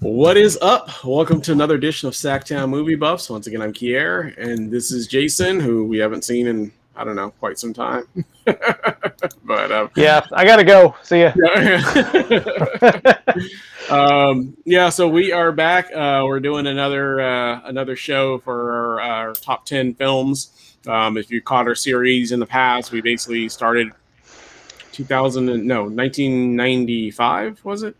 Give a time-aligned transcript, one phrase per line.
[0.00, 1.04] What is up?
[1.04, 3.30] Welcome to another edition of Sactown Movie Buffs.
[3.30, 7.16] Once again, I'm Kier, and this is Jason, who we haven't seen in I don't
[7.16, 8.04] know quite some time.
[8.44, 10.96] but um, yeah, I gotta go.
[11.02, 11.32] See ya.
[13.90, 15.86] um, yeah, so we are back.
[15.92, 20.76] Uh, we're doing another uh, another show for our, our top ten films.
[20.86, 23.92] Um, if you caught our series in the past, we basically started
[24.92, 27.96] 2000 no 1995 was it?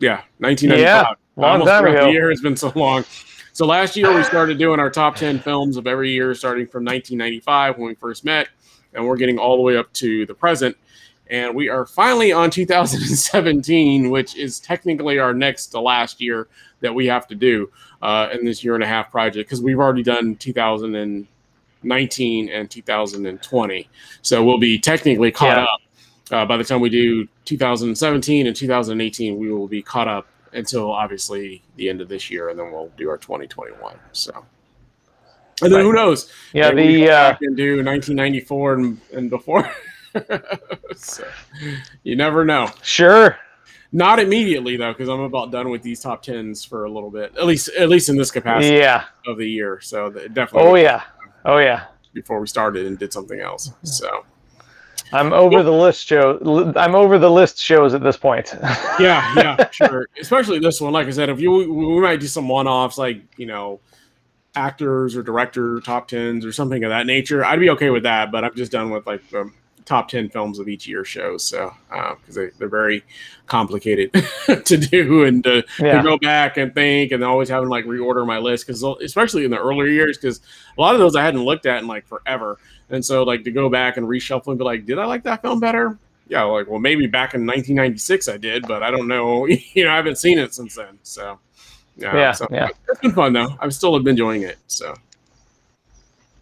[0.00, 0.80] Yeah, 1995.
[0.80, 1.04] Yeah,
[1.36, 2.06] long time ago.
[2.06, 3.04] The year has been so long.
[3.52, 6.84] So last year we started doing our top 10 films of every year, starting from
[6.84, 8.48] 1995 when we first met,
[8.94, 10.76] and we're getting all the way up to the present.
[11.28, 16.48] And we are finally on 2017, which is technically our next to last year
[16.80, 17.70] that we have to do
[18.02, 23.88] uh, in this year and a half project because we've already done 2019 and 2020.
[24.22, 25.64] So we'll be technically caught yeah.
[25.64, 25.80] up
[26.32, 30.90] uh, by the time we do 2017 and 2018, we will be caught up until
[30.90, 33.98] obviously the end of this year, and then we'll do our 2021.
[34.12, 34.44] So,
[35.62, 36.32] and then who knows?
[36.52, 39.70] Yeah, the uh, can do 1994 and, and before.
[40.96, 41.26] so,
[42.02, 42.70] you never know.
[42.82, 43.38] Sure.
[43.92, 47.36] Not immediately though, because I'm about done with these top tens for a little bit,
[47.36, 48.76] at least at least in this capacity.
[48.76, 49.04] Yeah.
[49.26, 50.70] Of the year, so definitely.
[50.70, 51.02] Oh yeah.
[51.44, 51.86] Oh yeah.
[52.12, 54.24] Before we started and did something else, so.
[55.12, 56.72] I'm over the list show.
[56.76, 58.54] I'm over the list shows at this point.
[58.98, 60.06] yeah, yeah, sure.
[60.20, 60.92] Especially this one.
[60.92, 63.80] Like I said, if you we might do some one-offs, like you know,
[64.54, 67.44] actors or director top tens or something of that nature.
[67.44, 68.32] I'd be okay with that.
[68.32, 69.50] But I'm just done with like the
[69.84, 71.44] top ten films of each year shows.
[71.44, 73.04] So because uh, they they're very
[73.46, 74.12] complicated
[74.64, 75.96] to do and to, yeah.
[75.96, 79.50] to, go back and think and always having like reorder my list because especially in
[79.50, 80.40] the earlier years because
[80.78, 82.58] a lot of those I hadn't looked at in like forever.
[82.90, 85.42] And so, like, to go back and reshuffle and be like, did I like that
[85.42, 85.98] film better?
[86.28, 89.46] Yeah, like, well, maybe back in 1996 I did, but I don't know.
[89.74, 90.98] you know, I haven't seen it since then.
[91.02, 91.38] So,
[91.96, 92.68] yeah, yeah, so, yeah.
[92.88, 93.56] It's been fun though.
[93.60, 94.58] I've still been enjoying it.
[94.68, 94.94] So,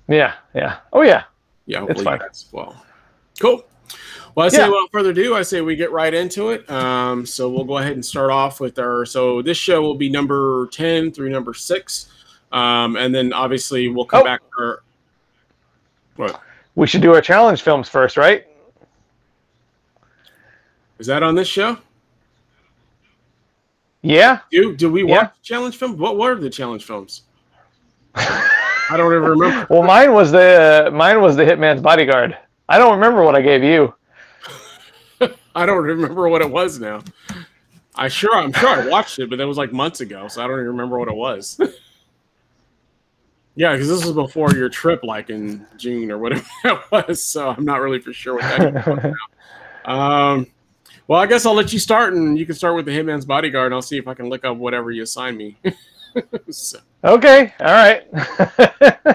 [0.06, 0.78] yeah, yeah.
[0.92, 1.24] Oh yeah,
[1.66, 1.86] yeah.
[1.88, 2.20] It's fun.
[2.22, 2.82] as well.
[3.40, 3.64] Cool.
[4.34, 4.68] Well, I say yeah.
[4.68, 6.68] without further ado, I say we get right into it.
[6.70, 9.04] Um, so we'll go ahead and start off with our.
[9.04, 12.10] So this show will be number ten through number six,
[12.52, 14.24] um, and then obviously we'll come oh.
[14.24, 14.82] back for
[16.18, 16.40] what?
[16.74, 18.46] We should do our challenge films first, right?
[20.98, 21.78] Is that on this show?
[24.02, 24.40] Yeah.
[24.50, 25.30] Do do we watch yeah.
[25.42, 25.96] challenge films?
[25.96, 27.22] What were the challenge films?
[28.14, 29.66] I don't even remember.
[29.70, 32.36] well, mine was the uh, mine was the Hitman's Bodyguard.
[32.68, 33.94] I don't remember what I gave you.
[35.54, 37.02] I don't remember what it was now.
[37.94, 40.46] I sure I'm sure I watched it, but that was like months ago, so I
[40.46, 41.60] don't even remember what it was.
[43.58, 47.20] Yeah, because this was before your trip, like in June or whatever that was.
[47.20, 49.14] So I'm not really for sure what that.
[49.84, 50.46] um,
[51.08, 53.66] well, I guess I'll let you start, and you can start with the Hitman's Bodyguard.
[53.66, 55.56] And I'll see if I can look up whatever you assign me.
[56.50, 56.78] so.
[57.02, 58.06] Okay, all right.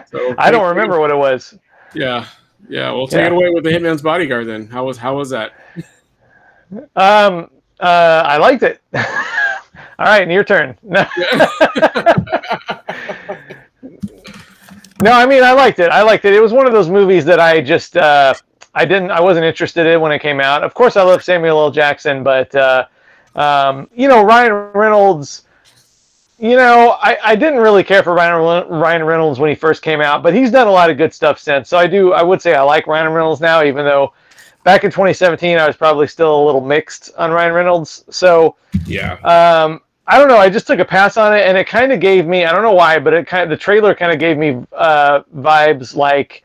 [0.10, 1.58] so, I don't remember what it was.
[1.94, 2.28] Yeah,
[2.68, 2.92] yeah.
[2.92, 3.28] Well, take yeah.
[3.28, 4.46] it away with the Hitman's Bodyguard.
[4.46, 5.54] Then how was how was that?
[6.98, 7.50] Um,
[7.80, 8.82] uh, I liked it.
[8.94, 9.04] all
[10.00, 10.78] right, your turn.
[15.04, 15.90] No, I mean I liked it.
[15.90, 16.34] I liked it.
[16.34, 18.34] It was one of those movies that I just uh,
[18.74, 20.64] I didn't I wasn't interested in when it came out.
[20.64, 21.72] Of course, I love Samuel L.
[21.72, 22.86] Jackson, but uh,
[23.36, 25.44] um, you know Ryan Reynolds.
[26.40, 30.00] You know, I, I didn't really care for Ryan Ryan Reynolds when he first came
[30.00, 31.68] out, but he's done a lot of good stuff since.
[31.68, 34.14] So I do I would say I like Ryan Reynolds now, even though
[34.64, 38.06] back in 2017 I was probably still a little mixed on Ryan Reynolds.
[38.10, 39.16] So yeah.
[39.16, 40.38] Um, I don't know.
[40.38, 42.62] I just took a pass on it, and it kind of gave me I don't
[42.62, 46.44] know why, but it kind of the trailer kind of gave me uh, vibes like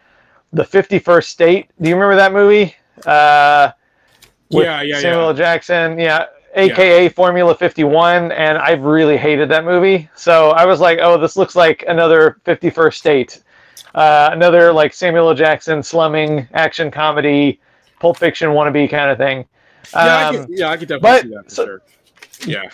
[0.52, 1.70] the Fifty First State.
[1.80, 2.76] Do you remember that movie?
[3.04, 3.72] Uh,
[4.50, 5.32] yeah, yeah, Samuel yeah.
[5.32, 7.08] Jackson, yeah, aka yeah.
[7.08, 10.08] Formula 51, and I've really hated that movie.
[10.14, 13.42] So I was like, oh, this looks like another 51st State,
[13.94, 15.34] uh, another like Samuel L.
[15.34, 17.60] Jackson slumming action comedy,
[17.98, 19.40] Pulp Fiction wannabe kind of thing.
[19.94, 21.82] Um, yeah, I could, yeah, I could definitely but, see that for so, sure.
[22.46, 22.70] Yeah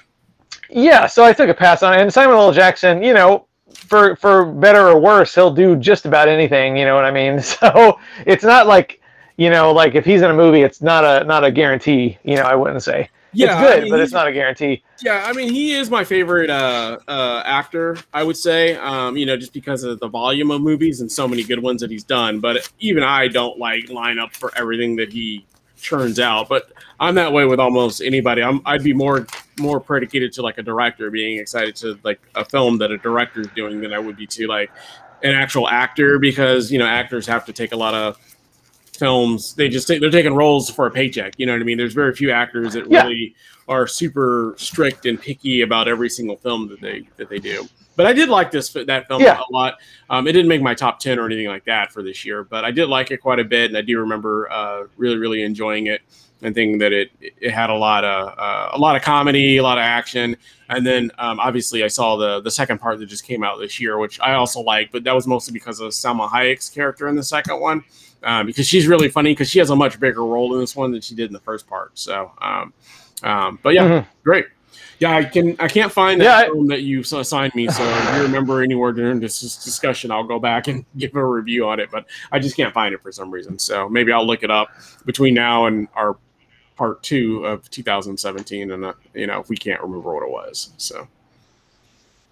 [0.74, 2.00] yeah, so I took a pass on it.
[2.00, 2.53] And Samuel L.
[2.53, 6.76] Jackson, you know, for for better or worse, he'll do just about anything.
[6.76, 7.41] You know what I mean?
[7.42, 9.00] So it's not like
[9.36, 12.18] you know, like if he's in a movie, it's not a not a guarantee.
[12.24, 13.09] You know, I wouldn't say.
[13.36, 14.82] Yeah, it's good, I mean, but it's not a guarantee.
[15.03, 17.97] Yeah, I mean, he is my favorite uh, uh, actor.
[18.12, 21.27] I would say, um, you know, just because of the volume of movies and so
[21.27, 22.38] many good ones that he's done.
[22.38, 25.44] But even I don't like line up for everything that he
[25.77, 26.48] churns out.
[26.48, 26.70] But
[27.04, 28.42] I'm that way with almost anybody.
[28.42, 29.27] I'm I'd be more
[29.60, 33.41] more predicated to like a director being excited to like a film that a director
[33.41, 34.71] is doing than I would be to like
[35.22, 38.18] an actual actor because you know actors have to take a lot of
[38.92, 41.77] films they just take, they're taking roles for a paycheck you know what i mean
[41.77, 43.03] there's very few actors that yeah.
[43.03, 43.34] really
[43.68, 47.66] are super strict and picky about every single film that they that they do.
[47.97, 49.41] But I did like this that film Yeah.
[49.41, 49.78] a lot.
[50.10, 52.65] Um, it didn't make my top ten or anything like that for this year, but
[52.65, 55.86] I did like it quite a bit, and I do remember uh, really really enjoying
[55.86, 56.03] it
[56.44, 59.62] and thinking that it it had a lot of uh, a lot of comedy, a
[59.62, 60.36] lot of action,
[60.68, 63.80] and then um, obviously I saw the the second part that just came out this
[63.80, 67.16] year, which I also liked, but that was mostly because of Salma Hayek's character in
[67.16, 67.82] the second one,
[68.22, 70.92] um, because she's really funny because she has a much bigger role in this one
[70.92, 71.98] than she did in the first part.
[71.98, 72.72] So, um,
[73.24, 74.06] um, but yeah, Mhm.
[74.22, 74.46] great.
[75.00, 75.56] Yeah, I can.
[75.58, 77.66] I can't find that Yeah, I- film that you assigned me.
[77.68, 81.66] So if you remember anywhere during this discussion, I'll go back and give a review
[81.66, 81.91] on it.
[81.91, 83.58] But I just can't find it for some reason.
[83.58, 84.68] So maybe I'll look it up
[85.04, 86.16] between now and our
[86.76, 90.71] part two of 2017, and uh, you know we can't remember what it was.
[90.76, 91.09] So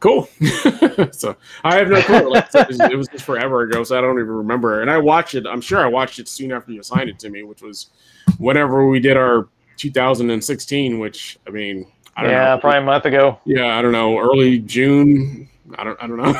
[0.01, 0.29] cool.
[1.13, 2.31] so I have no clue.
[2.31, 4.83] Like it was- it was just forever ago, so I don't even remember.
[4.83, 5.47] And I watched it.
[5.47, 7.91] I'm sure I watched it soon after you assigned it to me, which was
[8.39, 10.99] whenever we did our 2016.
[10.99, 11.87] Which I mean,
[12.17, 12.59] I don't yeah, know.
[12.59, 13.39] probably a month ago.
[13.45, 14.19] Yeah, I don't know.
[14.19, 15.49] Early June.
[15.77, 16.03] I don't.
[16.03, 16.35] I don't know.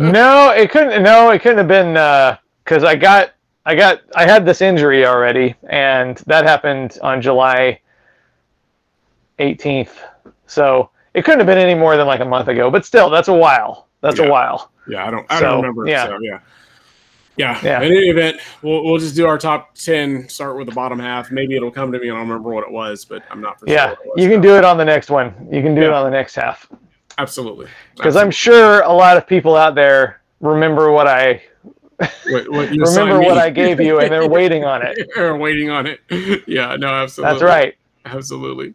[0.10, 1.02] no, it couldn't.
[1.02, 1.92] No, it couldn't have been
[2.64, 3.30] because I got,
[3.64, 7.80] I got, I had this injury already, and that happened on July
[9.38, 9.90] 18th.
[10.46, 12.70] So it couldn't have been any more than like a month ago.
[12.70, 13.88] But still, that's a while.
[14.00, 14.26] That's Yeah.
[14.26, 14.72] a while.
[14.88, 15.26] yeah, I don't.
[15.30, 15.86] I So, don't remember.
[15.86, 16.06] yeah.
[16.06, 16.38] So, yeah.
[17.36, 17.58] Yeah.
[17.62, 17.78] Yeah.
[17.80, 20.28] In any event, we'll, we'll just do our top ten.
[20.28, 21.30] Start with the bottom half.
[21.30, 23.68] Maybe it'll come to me and I'll remember what it was, but I'm not for
[23.68, 23.88] Yeah, sure.
[23.90, 24.48] What it was you can now.
[24.48, 25.48] do it on the next one.
[25.50, 26.68] You can do it on the next half
[27.18, 31.42] absolutely because I'm sure a lot of people out there remember what I
[31.98, 33.38] What, what you remember what.
[33.38, 34.98] I gave you, and they're waiting on it.
[35.14, 36.00] They're waiting on it.
[36.46, 36.76] Yeah.
[36.76, 36.88] No.
[36.88, 37.32] Absolutely.
[37.32, 37.76] That's right.
[38.04, 38.74] Absolutely.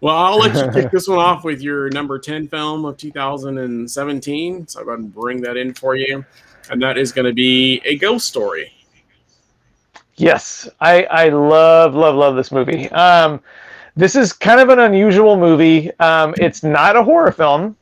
[0.00, 4.68] Well, I'll let you kick this one off with your number 10 film of 2017.
[4.68, 6.24] So I'll go ahead and bring that in for you.
[6.70, 8.72] And that is going to be A Ghost Story.
[10.16, 12.90] Yes, I I love love love this movie.
[12.90, 13.40] Um,
[13.94, 15.92] this is kind of an unusual movie.
[15.98, 17.76] Um, it's not a horror film,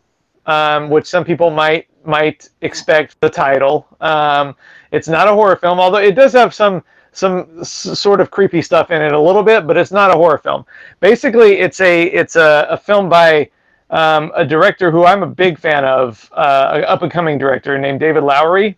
[0.44, 3.86] um, which some people might might expect the title.
[4.00, 4.54] Um,
[4.92, 6.82] it's not a horror film, although it does have some
[7.12, 10.38] some sort of creepy stuff in it a little bit, but it's not a horror
[10.38, 10.66] film.
[11.00, 13.50] Basically, it's a it's a, a film by
[13.90, 17.78] um, a director who I'm a big fan of, uh, an up and coming director
[17.78, 18.76] named David Lowery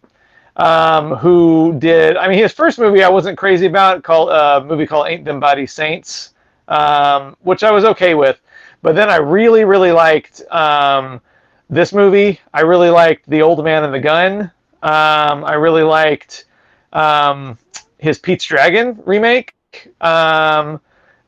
[0.58, 2.16] um, who did.
[2.16, 5.25] I mean, his first movie I wasn't crazy about, called uh, a movie called Ain't
[5.25, 6.34] Them Body Saints,
[6.66, 8.40] um, which I was okay with.
[8.82, 11.20] But then I really, really liked um,
[11.70, 12.40] this movie.
[12.54, 14.50] I really liked The Old Man and the Gun.
[14.82, 16.46] Um, I really liked
[16.92, 17.58] um,
[17.98, 19.54] his Pete's Dragon remake.
[20.00, 20.80] Um,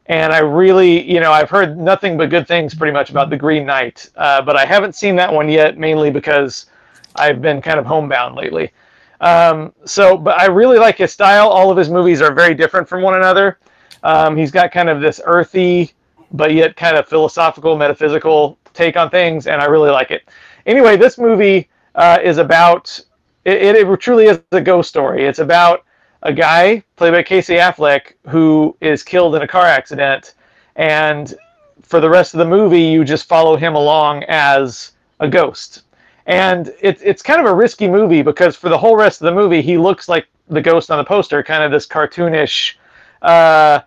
[0.07, 3.37] and I really, you know, I've heard nothing but good things pretty much about The
[3.37, 6.67] Green Knight, uh, but I haven't seen that one yet, mainly because
[7.15, 8.73] I've been kind of homebound lately.
[9.21, 11.49] Um, so, but I really like his style.
[11.49, 13.59] All of his movies are very different from one another.
[14.03, 15.93] Um, he's got kind of this earthy,
[16.33, 20.29] but yet kind of philosophical, metaphysical take on things, and I really like it.
[20.67, 23.01] Anyway, this movie uh, is about
[23.45, 25.27] it, it, it truly is a ghost story.
[25.27, 25.85] It's about
[26.23, 30.35] a guy played by Casey Affleck who is killed in a car accident,
[30.77, 31.35] and
[31.83, 35.83] for the rest of the movie, you just follow him along as a ghost.
[36.27, 39.35] And it's it's kind of a risky movie because for the whole rest of the
[39.35, 42.75] movie, he looks like the ghost on the poster, kind of this cartoonish,
[43.23, 43.81] uh,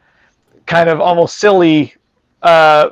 [0.65, 1.95] kind of almost silly
[2.43, 2.89] uh,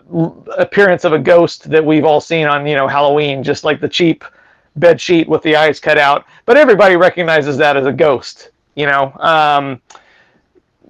[0.57, 3.89] appearance of a ghost that we've all seen on you know Halloween, just like the
[3.89, 4.23] cheap
[4.77, 6.25] bed sheet with the eyes cut out.
[6.45, 9.13] But everybody recognizes that as a ghost, you know.
[9.19, 9.81] Um,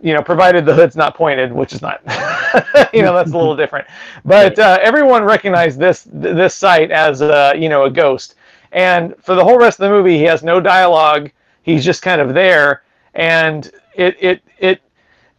[0.03, 2.01] you know, provided the hood's not pointed, which is not,
[2.93, 3.87] you know, that's a little different.
[4.25, 8.35] But uh, everyone recognized this this sight as a you know a ghost,
[8.71, 11.31] and for the whole rest of the movie, he has no dialogue.
[11.63, 12.83] He's just kind of there,
[13.13, 14.81] and it it it,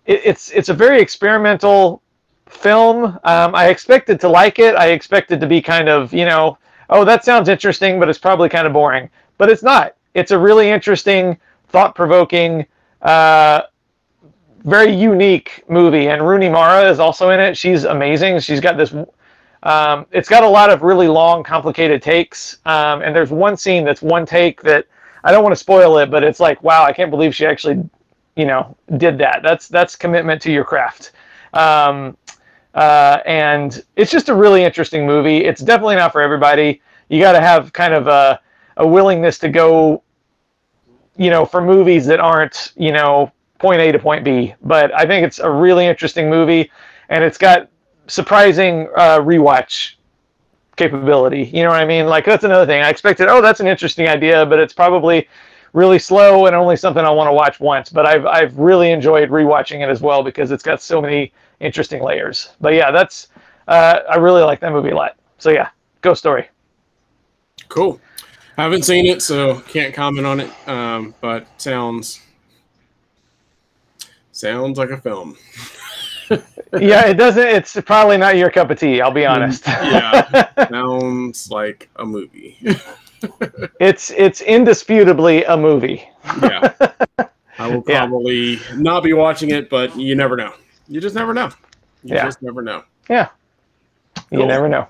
[0.06, 2.01] it it's it's a very experimental
[2.52, 3.18] film.
[3.25, 4.75] Um, I expected to like it.
[4.76, 6.59] I expected to be kind of you know,
[6.90, 9.11] oh that sounds interesting, but it's probably kind of boring.
[9.38, 9.97] But it's not.
[10.14, 12.66] It's a really interesting, thought provoking.
[13.00, 13.62] Uh,
[14.64, 17.56] very unique movie, and Rooney Mara is also in it.
[17.56, 18.38] She's amazing.
[18.40, 18.94] She's got this.
[19.64, 23.85] Um, it's got a lot of really long, complicated takes, um, and there's one scene
[23.85, 24.87] that's one take that
[25.25, 27.88] I don't want to spoil it, but it's like, wow, I can't believe she actually,
[28.37, 29.40] you know, did that.
[29.42, 31.12] That's that's commitment to your craft.
[31.54, 32.16] Um,
[32.74, 35.44] uh, and it's just a really interesting movie.
[35.44, 36.80] It's definitely not for everybody.
[37.08, 38.40] You got to have kind of a,
[38.78, 40.02] a willingness to go,
[41.16, 44.54] you know, for movies that aren't, you know, point A to point B.
[44.62, 46.70] But I think it's a really interesting movie,
[47.10, 47.68] and it's got
[48.06, 49.94] surprising uh, rewatch
[50.76, 51.44] capability.
[51.44, 52.06] You know what I mean?
[52.06, 52.82] Like that's another thing.
[52.82, 55.28] I expected, oh, that's an interesting idea, but it's probably
[55.74, 57.90] really slow and only something I want to watch once.
[57.90, 61.32] But I've I've really enjoyed rewatching it as well because it's got so many
[61.62, 62.50] interesting layers.
[62.61, 63.28] But yeah, that's
[63.69, 65.16] uh, I really like that movie a lot.
[65.38, 66.49] So yeah, Ghost Story.
[67.69, 68.00] Cool.
[68.59, 70.69] I haven't seen it, so can't comment on it.
[70.69, 72.21] Um, but sounds
[74.33, 75.37] sounds like a film.
[76.78, 77.47] yeah, it doesn't.
[77.47, 79.00] It's probably not your cup of tea.
[79.00, 79.66] I'll be honest.
[79.66, 82.59] yeah, sounds like a movie.
[83.81, 86.07] it's it's indisputably a movie.
[86.42, 86.73] yeah,
[87.59, 88.76] I will probably yeah.
[88.76, 90.52] not be watching it, but you never know.
[90.92, 91.50] You just never know.
[92.04, 92.25] You yeah.
[92.25, 92.84] just never know.
[93.08, 93.28] Yeah,
[94.30, 94.46] you cool.
[94.46, 94.87] never know.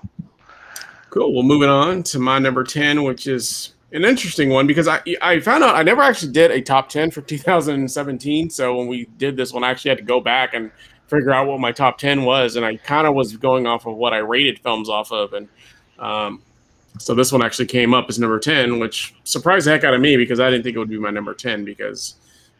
[1.09, 1.33] Cool.
[1.33, 5.39] Well, moving on to my number ten, which is an interesting one because I I
[5.39, 8.49] found out I never actually did a top ten for 2017.
[8.49, 10.71] So when we did this one, I actually had to go back and
[11.07, 13.95] figure out what my top 10 was and i kind of was going off of
[13.95, 15.47] what i rated films off of and
[15.99, 16.41] um,
[16.97, 20.01] so this one actually came up as number 10 which surprised the heck out of
[20.01, 22.15] me because i didn't think it would be my number 10 because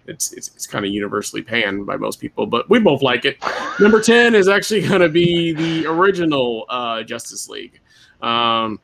[0.07, 3.37] it's it's, it's kind of universally panned by most people but we both like it
[3.79, 7.79] number 10 is actually going to be the original uh, justice league
[8.21, 8.79] um,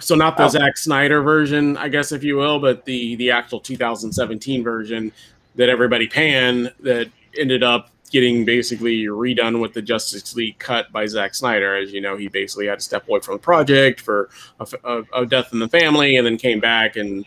[0.00, 0.48] so not the oh.
[0.48, 5.12] Zack Snyder version, I guess, if you will, but the the actual 2017 version
[5.56, 11.06] that everybody panned that ended up getting basically redone with the Justice League cut by
[11.06, 11.76] Zack Snyder.
[11.76, 15.02] As you know, he basically had to step away from the project for a, a,
[15.22, 17.24] a death in the family, and then came back and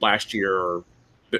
[0.00, 0.84] last year or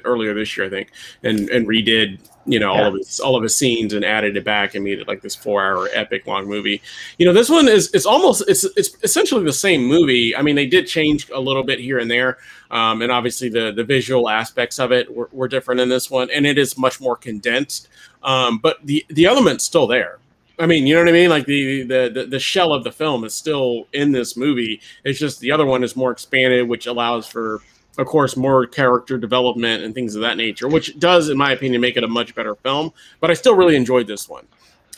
[0.04, 0.90] earlier this year, I think,
[1.22, 2.82] and and redid you know yeah.
[2.82, 5.22] all of his all of his scenes and added it back and made it like
[5.22, 6.82] this four hour epic long movie.
[7.18, 10.36] You know, this one is it's almost it's it's essentially the same movie.
[10.36, 12.38] I mean, they did change a little bit here and there,
[12.70, 16.30] um, and obviously the the visual aspects of it were, were different in this one,
[16.30, 17.88] and it is much more condensed.
[18.22, 20.18] Um, but the the element's still there.
[20.58, 21.30] I mean, you know what I mean?
[21.30, 24.80] Like the, the, the the shell of the film is still in this movie.
[25.02, 27.60] It's just the other one is more expanded, which allows for,
[27.98, 31.80] of course, more character development and things of that nature, which does, in my opinion,
[31.80, 32.92] make it a much better film.
[33.20, 34.46] But I still really enjoyed this one.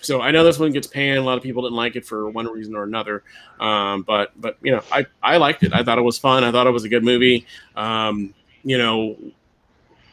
[0.01, 1.19] So I know this one gets panned.
[1.19, 3.23] A lot of people didn't like it for one reason or another.
[3.59, 5.73] Um, but but you know, I I liked it.
[5.73, 6.45] I thought it was fun.
[6.45, 7.47] I thought it was a good movie.
[7.75, 9.17] Um, you know,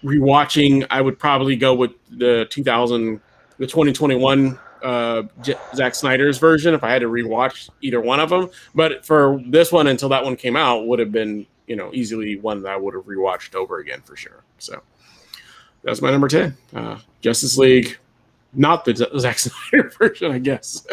[0.04, 3.20] rewatching, I would probably go with the 2000,
[3.58, 8.30] the 2021 uh, J- Zack Snyder's version if I had to rewatch either one of
[8.30, 8.50] them.
[8.76, 12.38] But for this one, until that one came out, would have been you know easily
[12.38, 14.44] one that I would have rewatched over again for sure.
[14.60, 14.82] So
[15.84, 17.98] that's my number ten, uh, Justice League,
[18.54, 20.86] not the Zack Snyder version, I guess,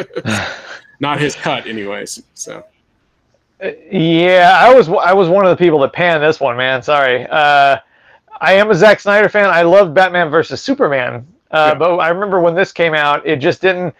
[1.01, 2.23] not his cut, anyways.
[2.35, 2.65] So.
[3.63, 6.83] Uh, yeah, I was I was one of the people that panned this one, man.
[6.83, 7.27] Sorry.
[7.27, 7.79] Uh,
[8.41, 9.51] I am a Zack Snyder fan.
[9.51, 11.79] I love Batman versus Superman, uh, yeah.
[11.79, 13.95] but I remember when this came out, it just didn't.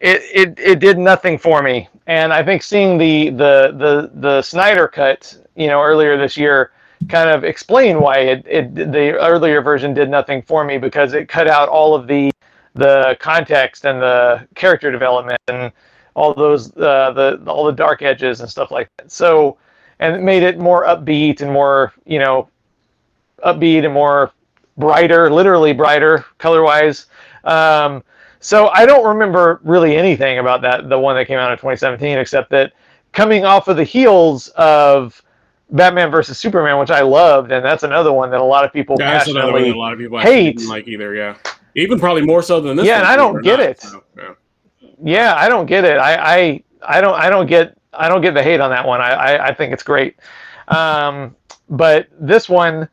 [0.00, 4.42] It, it it did nothing for me, and I think seeing the the the the
[4.42, 6.72] Snyder cut, you know, earlier this year,
[7.08, 11.28] kind of explain why it, it the earlier version did nothing for me because it
[11.28, 12.30] cut out all of the
[12.74, 15.72] the context and the character development and
[16.14, 19.10] all those uh, the all the dark edges and stuff like that.
[19.10, 19.58] So
[19.98, 22.48] and it made it more upbeat and more you know
[23.44, 24.32] upbeat and more
[24.76, 27.06] brighter, literally brighter color wise.
[27.44, 28.02] Um,
[28.40, 32.18] so I don't remember really anything about that, the one that came out in 2017,
[32.18, 32.72] except that
[33.12, 35.22] coming off of the heels of
[35.70, 38.96] Batman versus Superman, which I loved, and that's another one that a lot of people
[38.96, 40.60] that's another one that a lot of people hate.
[40.66, 41.36] like either, yeah,
[41.74, 42.86] even probably more so than this.
[42.86, 43.80] Yeah, and I don't get not, it.
[43.80, 44.34] So, yeah.
[45.02, 45.34] yeah.
[45.36, 45.98] I don't get it.
[45.98, 49.00] I, I, I don't, I don't get, I don't get the hate on that one.
[49.00, 50.16] I, I, I think it's great.
[50.68, 51.34] Um,
[51.68, 52.88] but this one,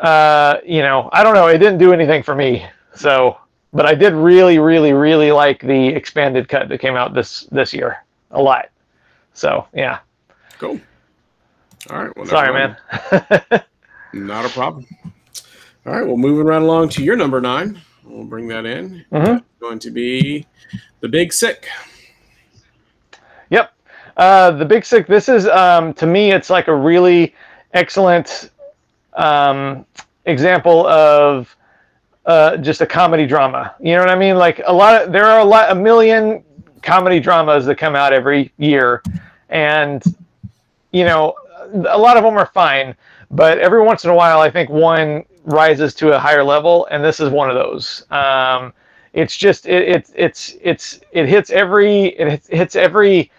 [0.00, 1.48] uh, you know, I don't know.
[1.48, 2.66] It didn't do anything for me.
[2.94, 3.38] So,
[3.72, 7.72] but I did really, really, really like the expanded cut that came out this this
[7.72, 8.70] year a lot.
[9.34, 10.00] So, yeah.
[10.58, 10.80] Cool.
[11.90, 12.16] All right.
[12.16, 12.76] Well, Sorry, man.
[14.12, 14.86] not a problem.
[15.86, 16.06] All right.
[16.06, 17.80] Well, moving right along to your number nine.
[18.04, 19.04] We'll bring that in.
[19.12, 19.38] Mm-hmm.
[19.60, 20.46] Going to be
[21.00, 21.68] the Big Sick.
[23.50, 23.72] Yep.
[24.16, 25.06] Uh, the Big Sick.
[25.06, 27.34] This is um, to me, it's like a really
[27.74, 28.50] excellent
[29.14, 29.86] um,
[30.24, 31.54] example of
[32.26, 33.74] uh, just a comedy drama.
[33.80, 34.36] You know what I mean?
[34.36, 36.44] Like a lot of there are a lot a million
[36.82, 39.02] comedy dramas that come out every year,
[39.48, 40.02] and
[40.92, 41.34] you know
[41.72, 42.96] a lot of them are fine,
[43.30, 47.02] but every once in a while I think one rises to a higher level, and
[47.04, 48.04] this is one of those.
[48.10, 48.72] Um,
[49.12, 53.30] it's just it, it it's it's it hits every it hits every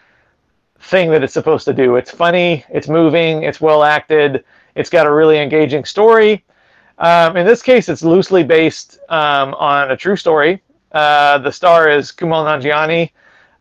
[0.80, 1.96] thing that it's supposed to do.
[1.96, 4.44] It's funny, it's moving, it's well acted.
[4.76, 6.44] It's got a really engaging story.
[6.98, 10.62] Um, in this case, it's loosely based um, on a true story.
[10.92, 13.12] Uh, the star is Kumail Nanjiani.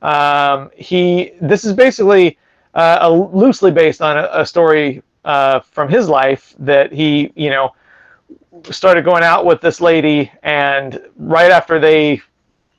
[0.03, 1.33] Um, he.
[1.41, 2.39] This is basically
[2.79, 7.75] uh, loosely based on a, a story uh, from his life that he, you know,
[8.71, 12.23] started going out with this lady, and right after they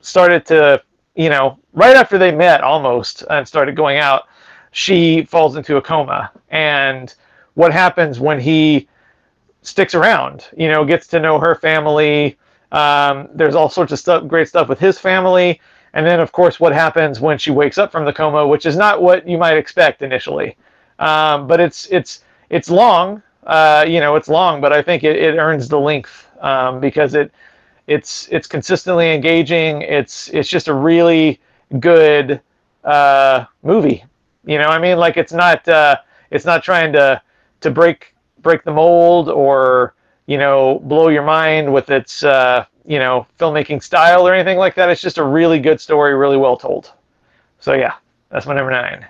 [0.01, 0.81] started to,
[1.15, 4.27] you know, right after they met almost and started going out,
[4.71, 6.31] she falls into a coma.
[6.49, 7.13] And
[7.55, 8.87] what happens when he
[9.61, 12.37] sticks around, you know, gets to know her family.
[12.71, 15.59] Um, there's all sorts of stuff, great stuff with his family.
[15.93, 18.75] And then, of course, what happens when she wakes up from the coma, which is
[18.75, 20.55] not what you might expect initially.
[20.99, 23.23] Um, but it's it's it's long.
[23.45, 27.15] Uh, you know, it's long, but I think it, it earns the length um, because
[27.15, 27.31] it
[27.87, 29.81] it's it's consistently engaging.
[29.81, 31.39] It's it's just a really
[31.79, 32.41] good
[32.83, 34.03] uh, movie.
[34.45, 35.97] You know, I mean, like it's not uh,
[36.31, 37.21] it's not trying to
[37.61, 39.95] to break break the mold or
[40.27, 44.75] you know blow your mind with its uh, you know filmmaking style or anything like
[44.75, 44.89] that.
[44.89, 46.91] It's just a really good story, really well told.
[47.59, 47.93] So yeah,
[48.29, 49.05] that's my number nine.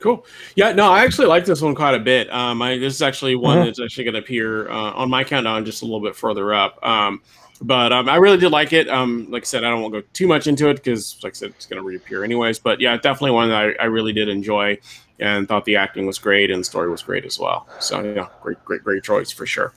[0.00, 0.26] Cool.
[0.56, 2.30] Yeah, no, I actually like this one quite a bit.
[2.32, 3.66] Um, I, this is actually one mm-hmm.
[3.66, 6.84] that's actually going to appear uh, on my countdown just a little bit further up.
[6.84, 7.22] Um,
[7.60, 8.88] but um, I really did like it.
[8.88, 11.34] Um, like I said, I don't want to go too much into it because, like
[11.34, 12.58] I said, it's going to reappear anyways.
[12.58, 14.76] But yeah, definitely one that I, I, really did enjoy
[15.20, 17.68] and thought the acting was great and the story was great as well.
[17.78, 19.72] So yeah, great, great, great choice for sure.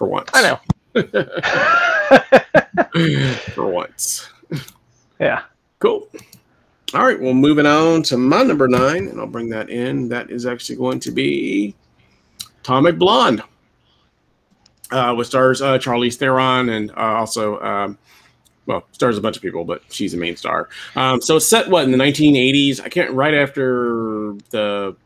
[0.00, 0.58] For once, I know.
[3.52, 4.30] for once.
[5.20, 5.42] Yeah.
[5.78, 6.08] Cool.
[6.94, 10.08] All right, well, moving on to my number nine, and I'll bring that in.
[10.08, 11.74] That is actually going to be
[12.62, 13.42] Atomic Blonde,
[14.90, 17.98] uh, with stars uh, Charlize Theron and uh, also, um,
[18.64, 20.70] well, stars a bunch of people, but she's the main star.
[20.96, 22.80] Um, so set what in the 1980s?
[22.80, 23.12] I can't.
[23.12, 24.96] Right after the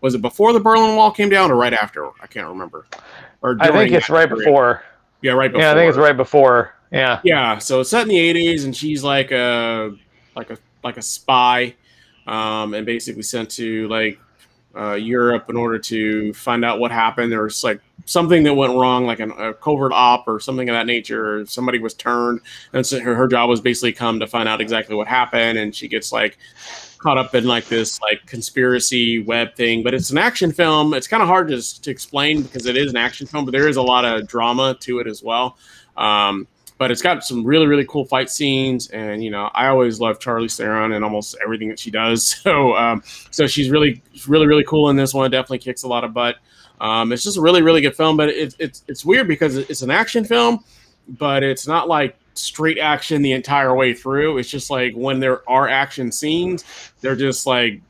[0.00, 2.08] was it before the Berlin Wall came down or right after?
[2.20, 2.84] I can't remember.
[3.44, 4.46] Or I think it's right period.
[4.46, 4.82] before.
[5.20, 5.62] Yeah, right before.
[5.62, 6.74] Yeah, I think it's right before.
[6.90, 7.20] Yeah.
[7.24, 7.58] Yeah.
[7.58, 9.94] So it's set in the 80s, and she's like a
[10.34, 11.74] like a like a spy,
[12.26, 14.18] um, and basically sent to like
[14.74, 17.30] uh, Europe in order to find out what happened.
[17.30, 20.74] There was like something that went wrong, like an, a covert op or something of
[20.74, 21.40] that nature.
[21.40, 22.40] Or somebody was turned,
[22.72, 25.58] and so her, her job was basically come to find out exactly what happened.
[25.58, 26.38] And she gets like
[27.04, 29.82] caught up in like this like conspiracy web thing.
[29.82, 30.94] But it's an action film.
[30.94, 33.68] It's kind of hard to to explain because it is an action film, but there
[33.68, 35.58] is a lot of drama to it as well.
[35.98, 40.00] Um, but it's got some really really cool fight scenes and you know i always
[40.00, 44.48] love charlize theron and almost everything that she does so um, so she's really really
[44.48, 46.36] really cool in this one definitely kicks a lot of butt
[46.80, 49.82] um, it's just a really really good film but it, it's it's weird because it's
[49.82, 50.64] an action film
[51.06, 55.48] but it's not like straight action the entire way through it's just like when there
[55.48, 56.64] are action scenes
[57.00, 57.80] they're just like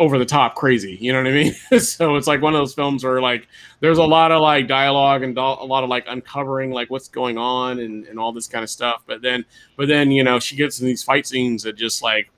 [0.00, 0.96] over the top crazy.
[0.98, 1.52] You know what I mean?
[1.80, 3.46] so it's like one of those films where like
[3.80, 7.06] there's a lot of like dialogue and do- a lot of like uncovering like what's
[7.06, 9.02] going on and, and all this kind of stuff.
[9.06, 9.44] But then
[9.76, 12.30] but then you know she gets in these fight scenes that just like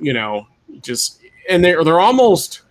[0.00, 0.48] you know
[0.82, 2.62] just and they're they're almost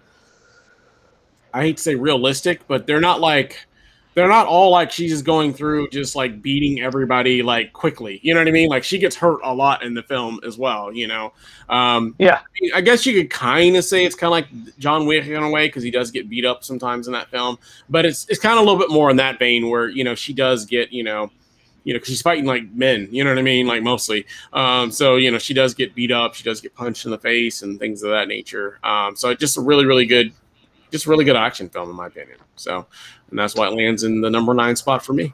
[1.54, 3.65] I hate to say realistic, but they're not like
[4.13, 8.19] they're not all like she's just going through just like beating everybody like quickly.
[8.23, 8.69] You know what I mean?
[8.69, 10.93] Like she gets hurt a lot in the film as well.
[10.93, 11.34] You know?
[11.69, 12.41] Um, yeah.
[12.76, 15.49] I guess you could kind of say it's kind of like John Wick in a
[15.49, 17.58] way because he does get beat up sometimes in that film,
[17.89, 20.15] but it's it's kind of a little bit more in that vein where you know
[20.15, 21.32] she does get you know.
[21.86, 23.67] You know, because she's fighting like men, you know what I mean?
[23.67, 24.26] Like mostly.
[24.54, 26.34] Um, so, you know, she does get beat up.
[26.34, 28.80] She does get punched in the face and things of that nature.
[28.86, 30.32] Um, so, it's just a really, really good
[30.93, 32.38] just really good action film in my opinion.
[32.56, 32.86] So,
[33.32, 35.34] and that's why it lands in the number nine spot for me.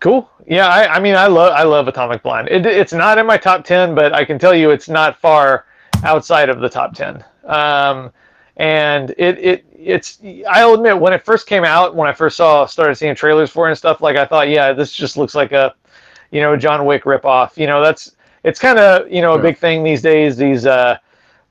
[0.00, 0.30] Cool.
[0.46, 2.48] Yeah, I, I mean, I love I love Atomic Blonde.
[2.50, 5.64] It, it's not in my top ten, but I can tell you it's not far
[6.04, 7.24] outside of the top ten.
[7.44, 8.12] Um,
[8.58, 12.66] and it it it's I'll admit when it first came out, when I first saw
[12.66, 15.52] started seeing trailers for it and stuff, like I thought, yeah, this just looks like
[15.52, 15.74] a
[16.32, 17.56] you know John Wick ripoff.
[17.56, 20.36] You know, that's it's kind of you know a big thing these days.
[20.36, 20.98] These uh,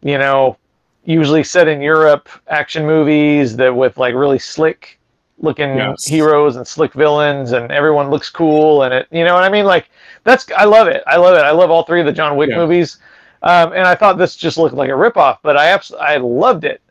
[0.04, 0.58] you know
[1.06, 5.00] usually set in Europe action movies that with like really slick
[5.38, 6.06] looking yes.
[6.06, 9.66] heroes and slick villains and everyone looks cool and it you know what I mean?
[9.66, 9.90] Like
[10.24, 11.04] that's I love it.
[11.08, 11.42] I love it.
[11.42, 12.58] I love all three of the John Wick yeah.
[12.58, 12.98] movies.
[13.44, 16.66] Um, and I thought this just looked like a ripoff but I abs- I loved
[16.66, 16.82] it.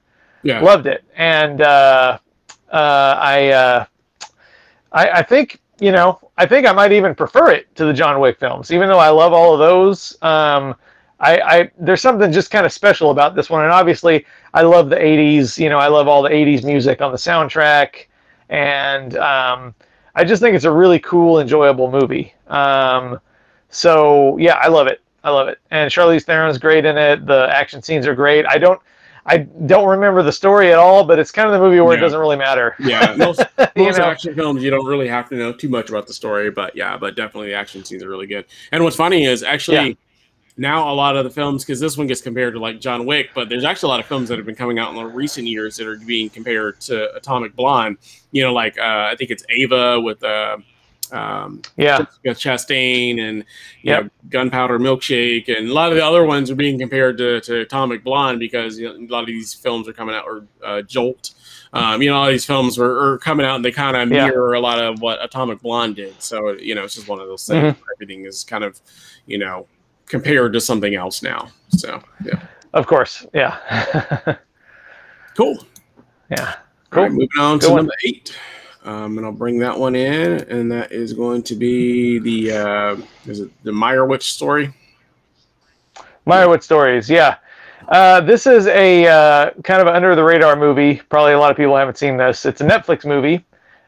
[0.42, 0.60] Yeah.
[0.60, 1.04] Loved it.
[1.16, 2.18] And uh,
[2.70, 3.84] uh, I, uh,
[4.92, 8.20] I I think you know I think I might even prefer it to the John
[8.20, 10.16] Wick films even though I love all of those.
[10.22, 10.76] Um,
[11.20, 14.90] I, I there's something just kind of special about this one, and obviously I love
[14.90, 15.58] the '80s.
[15.58, 18.06] You know, I love all the '80s music on the soundtrack,
[18.48, 19.74] and um,
[20.14, 22.34] I just think it's a really cool, enjoyable movie.
[22.48, 23.20] Um,
[23.70, 25.02] so yeah, I love it.
[25.22, 27.26] I love it, and Charlize Theron's great in it.
[27.26, 28.46] The action scenes are great.
[28.46, 28.80] I don't.
[29.26, 31.98] I don't remember the story at all, but it's kind of the movie where yeah.
[31.98, 32.76] it doesn't really matter.
[32.78, 33.42] Yeah, most,
[33.74, 34.04] most know?
[34.04, 36.98] action films you don't really have to know too much about the story, but yeah,
[36.98, 38.44] but definitely the action scenes are really good.
[38.70, 39.94] And what's funny is actually yeah
[40.56, 43.30] now a lot of the films because this one gets compared to like John Wick,
[43.34, 45.46] but there's actually a lot of films that have been coming out in the recent
[45.46, 47.98] years that are being compared to Atomic Blonde.
[48.30, 50.58] You know, like uh, I think it's Ava with uh,
[51.12, 51.98] um, Yeah.
[51.98, 53.44] Jessica Chastain and
[53.84, 57.60] know, Gunpowder Milkshake, and a lot of the other ones are being compared to, to
[57.60, 60.82] Atomic Blonde because you know, a lot of these films are coming out, or uh,
[60.82, 61.32] Jolt.
[61.72, 64.26] Um, you know, all these films are, are coming out and they kind of Yeah.
[64.28, 66.14] mirror a lot of what Atomic Blonde did.
[66.22, 67.62] So, you know, it's just one of those things.
[67.80, 68.80] where Everything is kind of,
[69.26, 69.66] you know,
[70.06, 71.48] compared to something else now.
[71.70, 72.40] So, yeah.
[72.72, 73.26] Of course.
[73.34, 74.36] Yeah.
[75.36, 75.58] Cool.
[76.30, 76.44] yeah.
[76.92, 77.08] Right, Cool.
[77.10, 77.76] moving on Good to one.
[77.78, 78.36] number eight.
[78.84, 82.96] Um, and I'll bring that one in, and that is going to be the uh,
[83.26, 84.72] is it the Meyerowitz story?
[86.26, 87.10] Meyerowitz stories.
[87.10, 87.38] Yeah.
[87.88, 91.00] Uh, this is a uh, kind of under the radar movie.
[91.08, 92.44] Probably a lot of people haven't seen this.
[92.46, 93.44] It's a Netflix movie,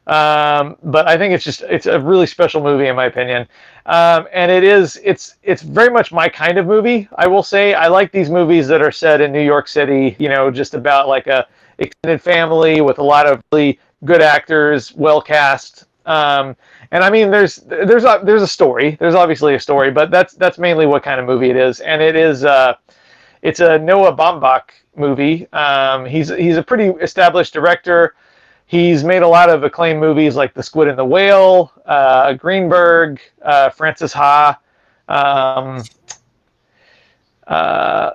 [0.07, 3.49] um, but I think it's just it's a really special movie in my opinion.
[3.87, 7.09] Um, and it is it's it's very much my kind of movie.
[7.17, 10.17] I will say I like these movies that are set in New York City.
[10.19, 11.47] You know, just about like a
[11.79, 15.87] extended family with a lot of really good actors, well cast.
[16.07, 16.57] Um,
[16.93, 18.97] and I mean, there's there's a there's a story.
[19.01, 21.81] There's obviously a story, but that's that's mainly what kind of movie it is.
[21.81, 22.75] And it is uh,
[23.43, 25.51] it's a Noah Baumbach movie.
[25.53, 28.15] Um, he's he's a pretty established director.
[28.67, 33.21] He's made a lot of acclaimed movies like The Squid and the Whale, uh, Greenberg,
[33.43, 34.59] uh, Frances Ha.
[35.09, 35.85] Um,
[37.47, 38.11] uh,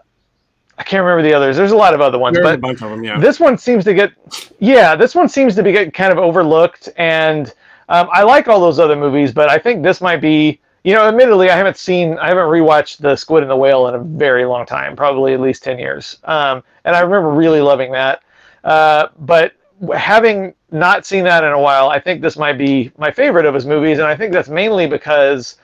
[0.77, 1.55] I can't remember the others.
[1.55, 3.19] There's a lot of other ones, There's a but bunch of them, yeah.
[3.19, 4.13] this one seems to get
[4.59, 7.53] yeah this one seems to be get kind of overlooked and
[7.89, 11.07] um, i like all those other movies but i think this might be you know
[11.07, 14.43] admittedly i haven't seen i haven't rewatched the squid and the whale in a very
[14.45, 18.23] long time probably at least 10 years um, and i remember really loving that
[18.63, 19.53] uh, but
[19.95, 23.53] having not seen that in a while i think this might be my favorite of
[23.53, 25.57] his movies and i think that's mainly because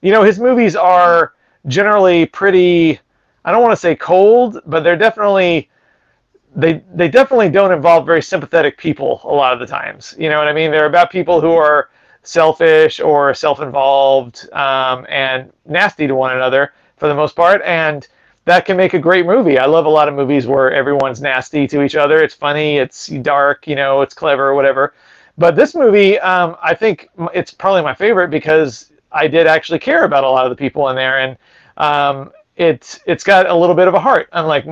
[0.00, 1.34] you know his movies are
[1.66, 3.00] generally pretty
[3.44, 5.68] i don't want to say cold but they're definitely
[6.58, 10.14] they they definitely don't involve very sympathetic people a lot of the times.
[10.18, 10.70] You know what I mean?
[10.70, 11.90] They're about people who are
[12.22, 18.06] selfish or self-involved um, and nasty to one another for the most part, and
[18.48, 19.58] that can make a great movie.
[19.58, 22.22] I love a lot of movies where everyone's nasty to each other.
[22.22, 24.94] It's funny, it's dark, you know, it's clever, whatever.
[25.36, 30.04] But this movie, um, I think it's probably my favorite because I did actually care
[30.04, 31.36] about a lot of the people in there, and
[31.76, 34.64] um, it's it's got a little bit of a heart, unlike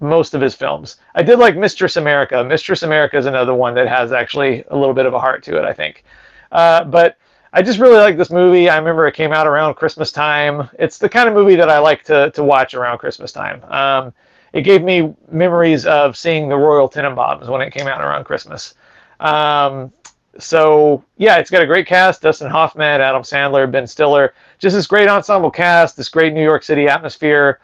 [0.00, 0.96] most of his films.
[1.14, 2.44] I did like Mistress America.
[2.44, 5.56] Mistress America is another one that has actually a little bit of a heart to
[5.56, 6.04] it, I think.
[6.52, 7.16] Uh, but
[7.56, 8.68] I just really like this movie.
[8.68, 10.68] I remember it came out around Christmas time.
[10.76, 13.62] It's the kind of movie that I like to, to watch around Christmas time.
[13.70, 14.12] Um,
[14.52, 18.74] it gave me memories of seeing the Royal Tenenbaums when it came out around Christmas.
[19.20, 19.92] Um,
[20.36, 24.34] so yeah, it's got a great cast: Dustin Hoffman, Adam Sandler, Ben Stiller.
[24.58, 27.60] Just this great ensemble cast, this great New York City atmosphere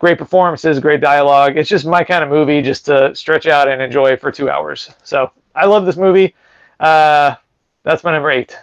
[0.00, 1.56] great performances, great dialogue.
[1.56, 4.90] It's just my kind of movie just to stretch out and enjoy for two hours.
[5.02, 6.34] So I love this movie.
[6.80, 7.36] Uh,
[7.84, 8.54] that's my number eight.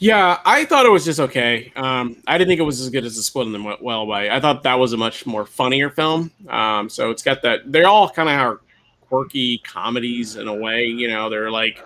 [0.00, 1.72] Yeah, I thought it was just okay.
[1.74, 4.10] Um, I didn't think it was as good as the Squid and the Whale.
[4.12, 6.30] I thought that was a much more funnier film.
[6.48, 7.70] Um, so it's got that.
[7.70, 8.60] They all kind of are
[9.08, 10.84] quirky comedies in a way.
[10.84, 11.84] You know, they're like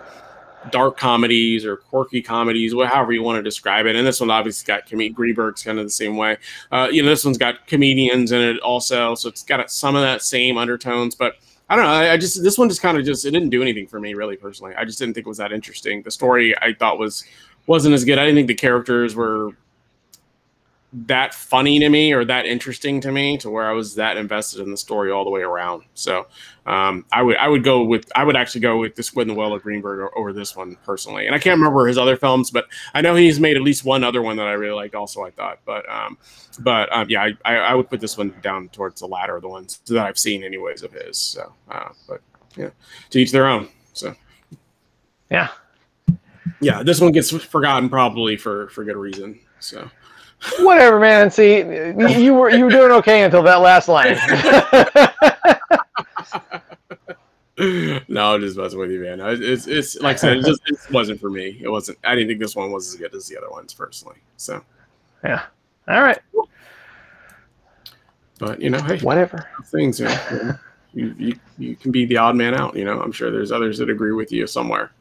[0.69, 3.95] dark comedies or quirky comedies, however you want to describe it.
[3.95, 6.37] And this one obviously got com- Greenberg's kind of the same way.
[6.71, 10.01] Uh, you know, this one's got comedians in it also, so it's got some of
[10.01, 11.15] that same undertones.
[11.15, 11.37] But
[11.69, 11.91] I don't know.
[11.91, 14.13] I, I just this one just kind of just it didn't do anything for me
[14.13, 14.75] really personally.
[14.75, 16.03] I just didn't think it was that interesting.
[16.03, 17.23] The story I thought was
[17.67, 18.17] wasn't as good.
[18.17, 19.51] I didn't think the characters were
[20.93, 24.61] that funny to me or that interesting to me to where I was that invested
[24.61, 25.83] in the story all the way around.
[25.95, 26.27] So
[26.67, 29.35] um, I would I would go with I would actually go with the Squid and
[29.35, 31.25] the Whale of Greenberg over this one personally.
[31.25, 34.03] And I can't remember his other films, but I know he's made at least one
[34.03, 34.93] other one that I really liked.
[34.93, 36.17] Also, I thought, but um,
[36.59, 39.41] but um, yeah, I, I, I would put this one down towards the latter of
[39.41, 41.17] the ones that I've seen anyways of his.
[41.17, 42.21] So, uh, but
[42.55, 42.69] yeah,
[43.09, 43.67] to each their own.
[43.93, 44.15] So
[45.31, 45.49] Yeah.
[46.63, 49.39] Yeah, this one gets forgotten probably for for good reason.
[49.59, 49.89] So.
[50.59, 51.31] Whatever, man.
[51.31, 54.17] See, you, you were you were doing okay until that last line.
[58.09, 59.19] no, I'm just messing with you, man.
[59.21, 61.59] It's it's like I said, it just it wasn't for me.
[61.61, 61.97] It wasn't.
[62.03, 64.17] I didn't think this one was as good as the other ones personally.
[64.37, 64.61] So,
[65.23, 65.43] yeah.
[65.87, 66.19] All right.
[68.39, 69.47] but you know, hey, Whatever.
[69.65, 70.55] things you, know,
[70.93, 72.75] you you you can be the odd man out.
[72.75, 74.91] You know, I'm sure there's others that agree with you somewhere,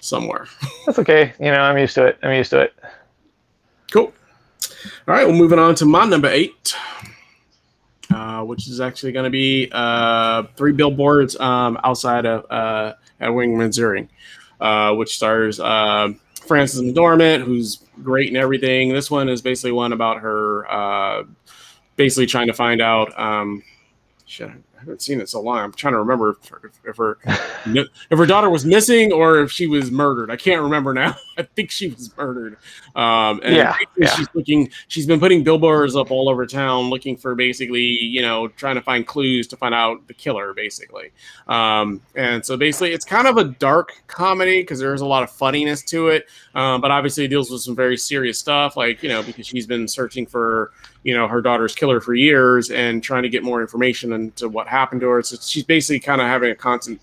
[0.00, 0.46] somewhere.
[0.86, 1.32] That's okay.
[1.38, 2.18] You know, I'm used to it.
[2.22, 2.74] I'm used to it.
[3.90, 4.12] Cool.
[5.06, 6.74] All right, well, moving on to my number eight,
[8.12, 13.58] uh, which is actually going to be uh, three billboards um, outside of uh, Ebbing,
[13.58, 14.08] Missouri,
[14.60, 16.08] uh, which stars uh,
[16.46, 18.92] Frances McDormand, who's great and everything.
[18.92, 21.24] This one is basically one about her uh,
[21.96, 23.18] basically trying to find out.
[23.18, 23.62] Um,
[24.24, 24.50] shit,
[24.80, 25.58] haven't seen it so long.
[25.58, 27.18] I'm trying to remember if, if her
[27.66, 30.30] if her daughter was missing or if she was murdered.
[30.30, 31.16] I can't remember now.
[31.38, 32.56] I think she was murdered.
[32.96, 34.08] Um, and yeah, yeah.
[34.14, 34.70] she's looking.
[34.88, 38.82] She's been putting billboards up all over town, looking for basically, you know, trying to
[38.82, 41.12] find clues to find out the killer, basically.
[41.46, 45.30] Um, and so basically, it's kind of a dark comedy because there's a lot of
[45.30, 49.08] funniness to it, um, but obviously it deals with some very serious stuff, like you
[49.08, 53.22] know, because she's been searching for you know her daughter's killer for years and trying
[53.22, 55.22] to get more information into what happened to her.
[55.22, 57.00] So she's basically kind of having a constant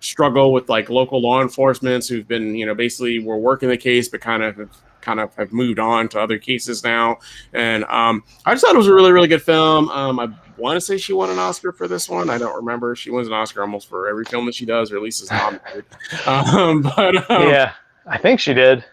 [0.00, 4.08] struggle with like local law enforcement who've been you know basically were working the case
[4.08, 7.18] but kind of kind of have moved on to other cases now.
[7.52, 9.88] And um, I just thought it was a really really good film.
[9.90, 12.28] Um, I want to say she won an Oscar for this one.
[12.30, 12.94] I don't remember.
[12.94, 15.30] She wins an Oscar almost for every film that she does, or at least is
[15.30, 15.84] nominated.
[16.26, 17.72] um, but um, yeah,
[18.06, 18.84] I think she did.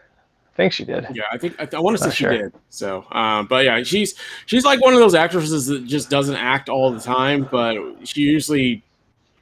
[0.56, 1.06] I think she did.
[1.14, 2.32] Yeah, I think I, I want to say sure.
[2.32, 2.54] she did.
[2.70, 4.16] So, um, but yeah, she's
[4.46, 8.22] she's like one of those actresses that just doesn't act all the time, but she
[8.22, 8.82] usually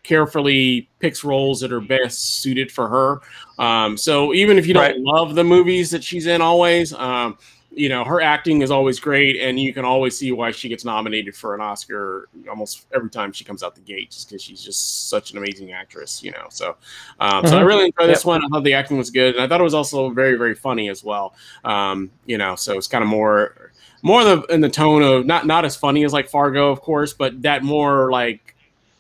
[0.02, 3.22] carefully picks roles that are best suited for her.
[3.64, 5.00] Um, so even if you don't right.
[5.00, 7.38] love the movies that she's in, always, um,
[7.76, 10.86] you know, her acting is always great, and you can always see why she gets
[10.86, 14.62] nominated for an Oscar almost every time she comes out the gate, just because she's
[14.62, 16.48] just such an amazing actress, you know.
[16.50, 16.76] So,
[17.20, 17.48] um, mm-hmm.
[17.48, 17.68] so I mm-hmm.
[17.68, 18.26] really enjoyed this yep.
[18.26, 18.44] one.
[18.44, 20.90] I thought the acting was good, and I thought it was also very, very funny
[20.90, 21.36] as well.
[21.64, 25.48] Um, you know, so it's kind of more, more the in the tone of not
[25.48, 28.56] not as funny as like Fargo, of course, but that more like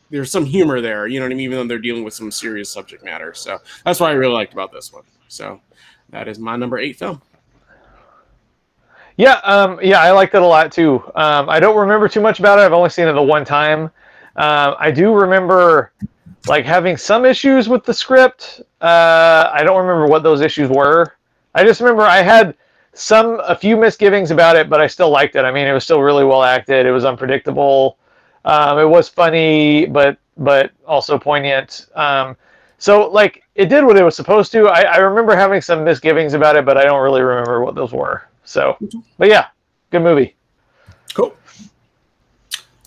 [0.09, 2.31] there's some humor there, you know what I mean, even though they're dealing with some
[2.31, 3.33] serious subject matter.
[3.33, 5.03] So that's what I really liked about this one.
[5.27, 5.59] So
[6.11, 7.19] that is my number eight film.
[9.17, 11.03] Yeah, um, yeah, I liked it a lot too.
[11.15, 12.63] Um, I don't remember too much about it.
[12.63, 13.91] I've only seen it the one time.
[14.35, 15.91] Uh, I do remember
[16.47, 18.61] like having some issues with the script.
[18.81, 21.15] Uh, I don't remember what those issues were.
[21.53, 22.55] I just remember I had
[22.93, 25.45] some a few misgivings about it, but I still liked it.
[25.45, 26.85] I mean, it was still really well acted.
[26.85, 27.97] It was unpredictable.
[28.45, 31.85] Um, it was funny, but but also poignant.
[31.95, 32.35] Um,
[32.79, 34.67] so like it did what it was supposed to.
[34.67, 37.93] I, I remember having some misgivings about it, but I don't really remember what those
[37.93, 38.23] were.
[38.43, 38.77] So,
[39.17, 39.47] but yeah,
[39.89, 40.35] good movie.
[41.13, 41.35] Cool.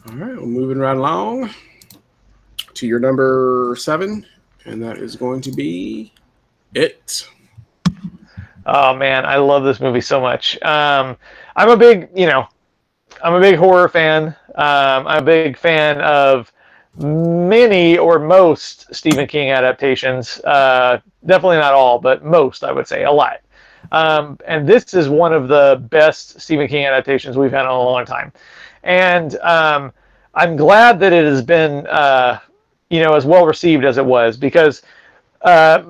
[0.08, 1.50] All right, well, moving right along
[2.74, 4.26] to your number seven,
[4.64, 6.12] and that is going to be
[6.74, 7.28] it.
[8.66, 10.60] Oh man, I love this movie so much.
[10.62, 11.16] Um,
[11.54, 12.46] I'm a big, you know,
[13.22, 14.36] I'm a big horror fan.
[14.56, 16.52] Um, I'm a big fan of
[16.98, 20.40] many or most Stephen King adaptations.
[20.40, 23.40] Uh, definitely not all, but most, I would say, a lot.
[23.92, 27.78] Um, and this is one of the best Stephen King adaptations we've had in a
[27.78, 28.32] long time.
[28.82, 29.92] And um,
[30.34, 32.40] I'm glad that it has been, uh,
[32.90, 34.82] you know, as well received as it was because
[35.42, 35.82] uh,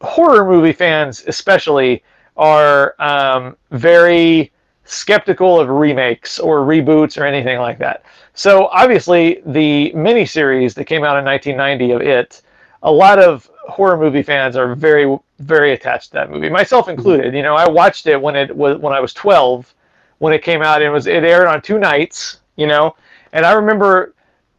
[0.00, 2.02] horror movie fans, especially,
[2.36, 4.52] are um, very
[4.84, 8.04] skeptical of remakes or reboots or anything like that.
[8.34, 12.42] So obviously, the miniseries that came out in 1990 of It,
[12.84, 17.34] a lot of horror movie fans are very very attached to that movie, myself included.
[17.34, 19.74] You know, I watched it when it was when I was 12
[20.18, 20.80] when it came out.
[20.80, 22.38] It was it aired on two nights.
[22.56, 22.94] You know,
[23.32, 24.14] and I remember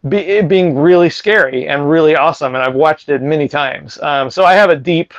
[0.09, 3.99] be, it being really scary and really awesome, and I've watched it many times.
[4.01, 5.13] Um, so I have a deep,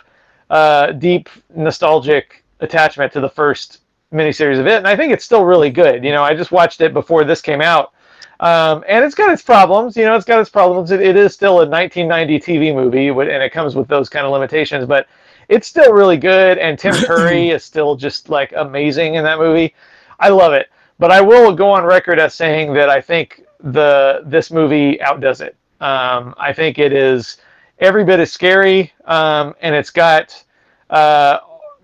[0.51, 3.81] uh, deep nostalgic attachment to the first
[4.12, 6.05] miniseries of it, and I think it's still really good.
[6.05, 7.92] You know, I just watched it before this came out,
[8.40, 9.96] um, and it's got its problems.
[9.96, 10.90] You know, it's got its problems.
[10.90, 14.33] It, it is still a 1990 TV movie, and it comes with those kind of
[14.33, 14.87] limitations.
[14.87, 15.07] But
[15.49, 19.75] it's still really good, and Tim Curry is still just like amazing in that movie.
[20.20, 20.70] I love it.
[20.99, 25.40] But I will go on record as saying that I think the this movie outdoes
[25.40, 25.57] it.
[25.81, 27.38] Um, I think it is
[27.79, 30.42] every bit as scary, um, and it's got.
[30.90, 31.38] Uh,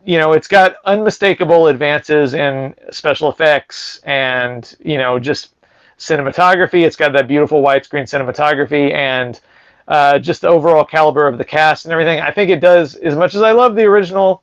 [0.05, 5.55] you know, it's got unmistakable advances in special effects and, you know, just
[6.03, 6.85] cinematography.
[6.85, 9.41] It's got that beautiful widescreen cinematography and
[9.89, 12.21] uh, just the overall caliber of the cast and everything.
[12.21, 14.43] I think it does as much as I love the original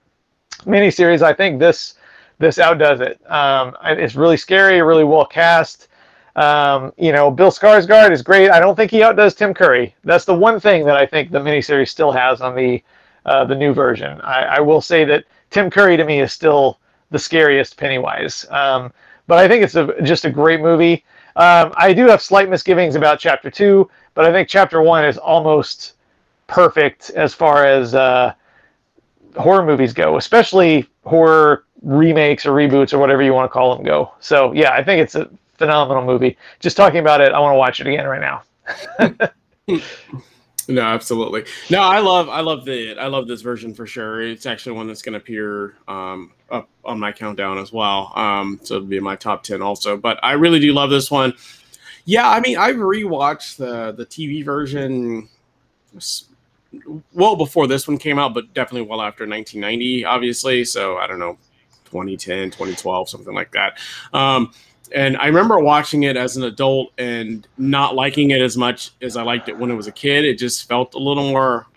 [0.65, 1.21] miniseries.
[1.21, 1.95] I think this
[2.39, 3.19] this outdoes it.
[3.29, 5.89] Um, it's really scary, really well cast.
[6.35, 8.49] Um, you know, Bill Skarsgård is great.
[8.49, 9.93] I don't think he outdoes Tim Curry.
[10.05, 12.81] That's the one thing that I think the miniseries still has on the
[13.25, 14.21] uh, the new version.
[14.21, 16.79] I, I, will say that Tim Curry to me is still
[17.11, 18.45] the scariest Pennywise.
[18.49, 18.93] Um,
[19.27, 21.03] but I think it's a, just a great movie.
[21.35, 25.17] Um, I do have slight misgivings about chapter two, but I think chapter one is
[25.17, 25.93] almost
[26.47, 28.33] perfect as far as uh,
[29.37, 33.85] horror movies go, especially horror remakes or reboots or whatever you want to call them
[33.85, 34.13] go.
[34.19, 36.37] So yeah, I think it's a phenomenal movie.
[36.59, 39.29] Just talking about it, I want to watch it again right now.
[40.69, 41.45] No, absolutely.
[41.71, 44.21] No, I love I love the I love this version for sure.
[44.21, 48.13] It's actually one that's going to appear um, up on my countdown as well.
[48.15, 49.97] Um, so it'll be in my top ten also.
[49.97, 51.33] But I really do love this one.
[52.05, 55.27] Yeah, I mean, I've rewatched the the TV version
[57.13, 60.63] well before this one came out, but definitely well after 1990, obviously.
[60.63, 61.39] So I don't know,
[61.85, 63.79] 2010, 2012, something like that.
[64.13, 64.53] Um,
[64.93, 69.17] and I remember watching it as an adult and not liking it as much as
[69.17, 70.25] I liked it when it was a kid.
[70.25, 71.67] It just felt a little more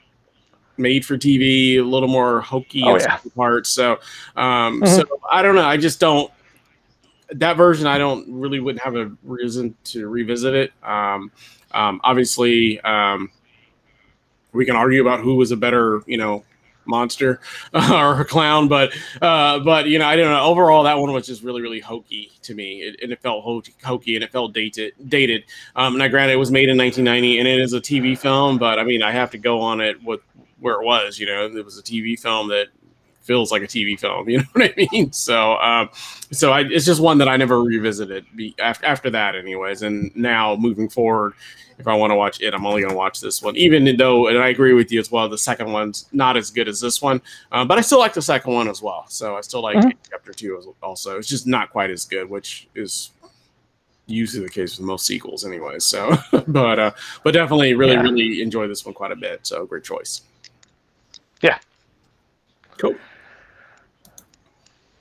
[0.77, 3.19] made for TV, a little more hokey oh, yeah.
[3.37, 3.71] parts.
[3.71, 3.93] So,
[4.37, 4.87] um, mm-hmm.
[4.87, 5.65] so I don't know.
[5.65, 6.31] I just don't
[7.35, 7.87] that version.
[7.87, 10.73] I don't really wouldn't have a reason to revisit it.
[10.83, 11.31] Um,
[11.73, 13.31] um, obviously, um,
[14.53, 16.45] we can argue about who was a better, you know,
[16.85, 17.41] monster
[17.75, 20.45] or a clown, but uh, but you know, I don't know.
[20.45, 23.63] Overall, that one was just really really hokey to me, it, and it felt ho-
[23.83, 24.95] hokey and it felt dated.
[25.09, 25.45] Dated.
[25.77, 28.79] Um, now, granted, it was made in 1990 and it is a TV film, but
[28.79, 30.21] I mean, I have to go on it with
[30.61, 31.19] where it was.
[31.19, 32.69] You know, it was a TV film that
[33.23, 34.29] feels like a TV film.
[34.33, 35.13] You know what I mean?
[35.13, 35.91] So, um,
[36.31, 39.83] so I, it's just one that I never revisited be, after, after that, anyways.
[39.83, 41.35] And now moving forward,
[41.79, 44.29] if I want to watch it, I'm only going to watch this one, even though,
[44.29, 47.03] and I agree with you as well, the second one's not as good as this
[47.03, 49.05] one, uh, but I still like the second one as well.
[49.09, 49.91] So I still like mm-hmm.
[50.09, 51.19] chapter two also.
[51.19, 53.11] It's just not quite as good, which is
[54.07, 55.85] usually the case with most sequels, anyways.
[55.85, 56.91] So, but uh,
[57.25, 58.03] but definitely, really, yeah.
[58.03, 59.47] really enjoy this one quite a bit.
[59.47, 60.23] So great choice.
[61.43, 61.59] Yeah.
[62.79, 62.95] Cool.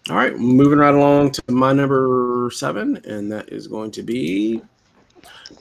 [0.09, 4.59] All right, moving right along to my number seven, and that is going to be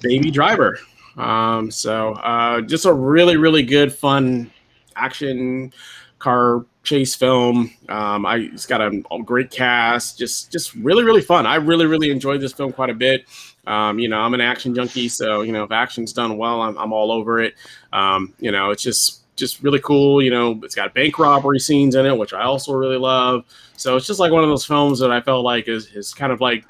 [0.00, 0.78] Baby Driver.
[1.18, 4.50] Um, so uh, just a really, really good, fun
[4.96, 5.74] action
[6.18, 7.70] car chase film.
[7.90, 11.44] Um, I it's got a, a, great cast, just just really, really fun.
[11.44, 13.26] I really, really enjoyed this film quite a bit.
[13.66, 16.78] Um, you know, I'm an action junkie, so you know if action's done well, I'm,
[16.78, 17.54] I'm all over it.
[17.92, 20.22] Um, you know, it's just just really cool.
[20.22, 23.44] You know, it's got bank robbery scenes in it, which I also really love.
[23.76, 26.30] So it's just like one of those films that I felt like is, is kind
[26.30, 26.64] of like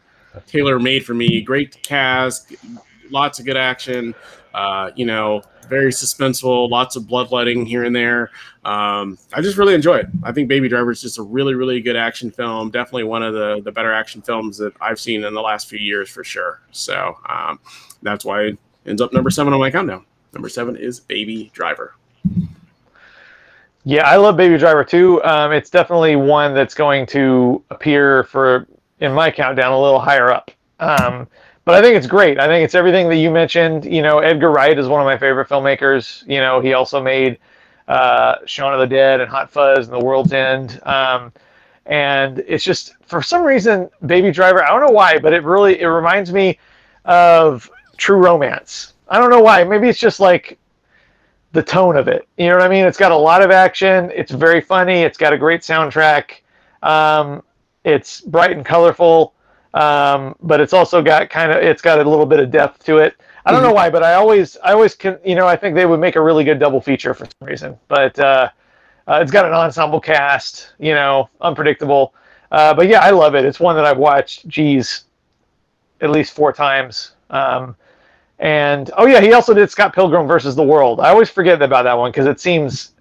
[0.46, 1.42] tailor made for me.
[1.42, 2.54] Great cast,
[3.10, 4.14] lots of good action.
[4.54, 8.30] Uh, you know, very suspenseful, lots of bloodletting here and there.
[8.64, 10.06] Um, I just really enjoy it.
[10.24, 12.70] I think Baby Driver is just a really, really good action film.
[12.70, 15.78] Definitely one of the the better action films that I've seen in the last few
[15.78, 16.60] years for sure.
[16.72, 17.60] So um,
[18.02, 20.04] that's why it ends up number seven on my countdown.
[20.32, 21.94] Number seven is Baby Driver.
[23.84, 25.22] Yeah, I love Baby Driver too.
[25.24, 28.66] Um, it's definitely one that's going to appear for
[29.00, 30.50] in my countdown a little higher up.
[30.80, 31.26] Um,
[31.64, 32.38] but I think it's great.
[32.38, 33.84] I think it's everything that you mentioned.
[33.86, 36.26] You know, Edgar Wright is one of my favorite filmmakers.
[36.28, 37.38] You know, he also made
[37.88, 40.80] uh, Shaun of the Dead and Hot Fuzz and The World's End.
[40.84, 41.32] Um,
[41.86, 44.62] and it's just for some reason, Baby Driver.
[44.62, 46.58] I don't know why, but it really it reminds me
[47.06, 48.92] of True Romance.
[49.08, 49.64] I don't know why.
[49.64, 50.58] Maybe it's just like
[51.52, 52.28] the tone of it.
[52.36, 52.84] You know what I mean?
[52.84, 54.10] It's got a lot of action.
[54.14, 55.02] It's very funny.
[55.02, 56.40] It's got a great soundtrack.
[56.82, 57.42] Um,
[57.84, 59.34] it's bright and colorful,
[59.74, 62.98] um, but it's also got kind of it's got a little bit of depth to
[62.98, 63.16] it.
[63.44, 63.76] I don't know mm-hmm.
[63.76, 66.20] why, but I always I always can you know I think they would make a
[66.20, 67.78] really good double feature for some reason.
[67.88, 68.50] But uh,
[69.06, 72.14] uh, it's got an ensemble cast, you know, unpredictable.
[72.52, 73.44] Uh, but yeah, I love it.
[73.44, 75.04] It's one that I've watched, geez,
[76.00, 77.12] at least four times.
[77.30, 77.76] Um,
[78.40, 81.00] and oh yeah, he also did Scott Pilgrim versus the World.
[81.00, 82.92] I always forget about that one because it seems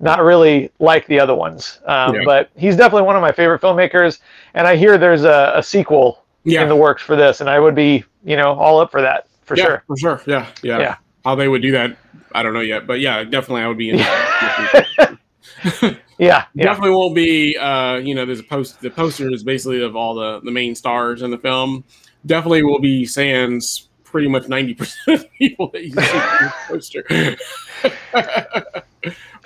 [0.00, 1.80] not really like the other ones.
[1.84, 2.22] Um, yeah.
[2.24, 4.20] But he's definitely one of my favorite filmmakers,
[4.54, 6.62] and I hear there's a, a sequel yeah.
[6.62, 9.28] in the works for this, and I would be you know all up for that
[9.42, 9.84] for yeah, sure.
[9.86, 10.96] For sure, yeah, yeah, yeah.
[11.22, 11.94] How they would do that,
[12.32, 13.88] I don't know yet, but yeah, definitely I would be.
[16.18, 17.58] yeah, definitely won't be.
[17.58, 18.80] Uh, you know, there's a post.
[18.80, 21.84] The poster is basically of all the the main stars in the film.
[22.24, 27.04] Definitely will be Sans pretty much 90% of people that you see in the poster.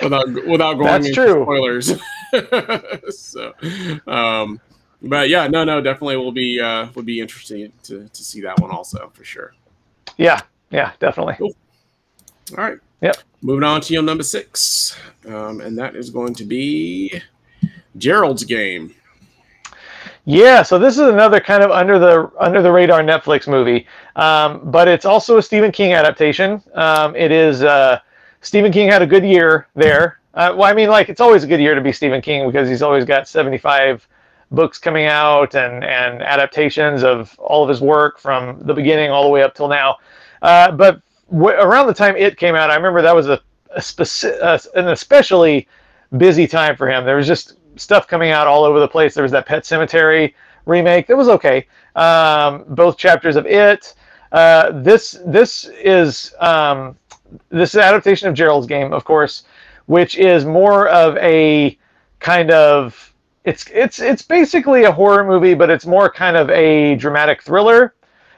[0.03, 1.43] without without going That's into true.
[1.43, 1.93] spoilers.
[3.17, 3.53] so
[4.07, 4.61] um
[5.03, 8.61] but yeah, no, no, definitely will be uh would be interesting to to see that
[8.61, 9.55] one also for sure.
[10.17, 11.35] Yeah, yeah, definitely.
[11.39, 11.55] Cool.
[12.57, 12.79] All right.
[13.01, 13.17] Yep.
[13.43, 14.97] Moving on to your number six.
[15.27, 17.21] Um, and that is going to be
[17.97, 18.95] Gerald's game.
[20.25, 24.61] Yeah, so this is another kind of under the under the radar Netflix movie, um,
[24.71, 26.63] but it's also a Stephen King adaptation.
[26.75, 27.99] Um, it is uh,
[28.41, 30.21] Stephen King had a good year there.
[30.35, 32.69] Uh, well, I mean, like it's always a good year to be Stephen King because
[32.69, 34.07] he's always got seventy five
[34.53, 39.25] books coming out and and adaptations of all of his work from the beginning all
[39.25, 39.97] the way up till now.
[40.41, 41.03] Uh, but
[41.33, 44.89] w- around the time it came out, I remember that was a, a uh, an
[44.89, 45.67] especially
[46.17, 47.05] busy time for him.
[47.05, 49.15] There was just stuff coming out all over the place.
[49.15, 50.35] There was that Pet Sematary
[50.67, 51.67] remake that was okay.
[51.97, 53.95] Um, both chapters of it.
[54.33, 56.97] Uh, this this is um,
[57.51, 59.45] this is adaptation of Gerald's game, of course,
[59.87, 61.79] which is more of a
[62.21, 63.13] kind of
[63.45, 67.95] it's it's it's basically a horror movie, but it's more kind of a dramatic thriller.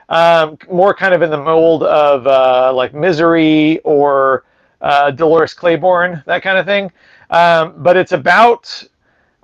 [0.09, 4.45] um, more kind of in the mold of uh, like Misery or
[4.81, 6.91] uh, Dolores Claiborne, that kind of thing.
[7.31, 8.83] Um, but it's about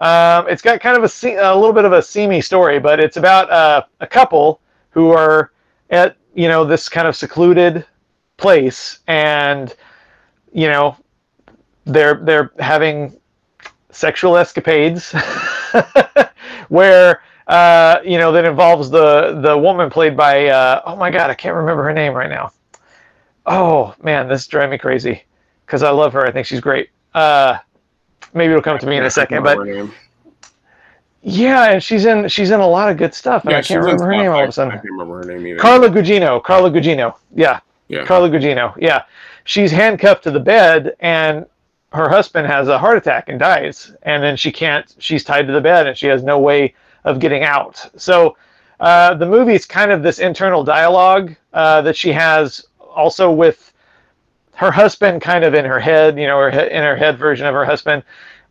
[0.00, 3.18] um, it's got kind of a, a little bit of a seamy story, but it's
[3.18, 5.52] about uh, a couple who are
[5.90, 7.84] at you know this kind of secluded
[8.38, 9.76] place, and
[10.52, 10.96] you know
[11.84, 13.20] they're they're having
[13.90, 15.12] sexual escapades
[16.68, 21.28] where uh, you know that involves the the woman played by uh, oh my god
[21.28, 22.52] I can't remember her name right now.
[23.44, 25.24] Oh man, this drives me crazy
[25.66, 26.26] because I love her.
[26.26, 26.88] I think she's great.
[27.12, 27.58] Uh,
[28.34, 29.58] maybe it'll come to me in a second, but
[31.22, 33.80] yeah, and she's in she's in a lot of good stuff, and yeah, I can't
[33.80, 34.72] remember her name all of a sudden.
[34.72, 35.58] I can't remember her name either.
[35.58, 36.42] Carla Gugino.
[36.42, 37.14] Carla Gugino.
[37.34, 37.60] Yeah.
[37.88, 38.04] Yeah.
[38.06, 38.74] Carla Gugino.
[38.78, 39.04] Yeah.
[39.44, 41.44] She's handcuffed to the bed, and
[41.92, 44.94] her husband has a heart attack and dies, and then she can't.
[44.98, 47.84] She's tied to the bed, and she has no way of getting out.
[47.96, 48.36] So
[48.78, 52.64] uh, the movie is kind of this internal dialogue uh, that she has
[52.94, 53.69] also with
[54.60, 56.18] her husband, kind of in her head.
[56.18, 58.02] You know, her in her head version of her husband.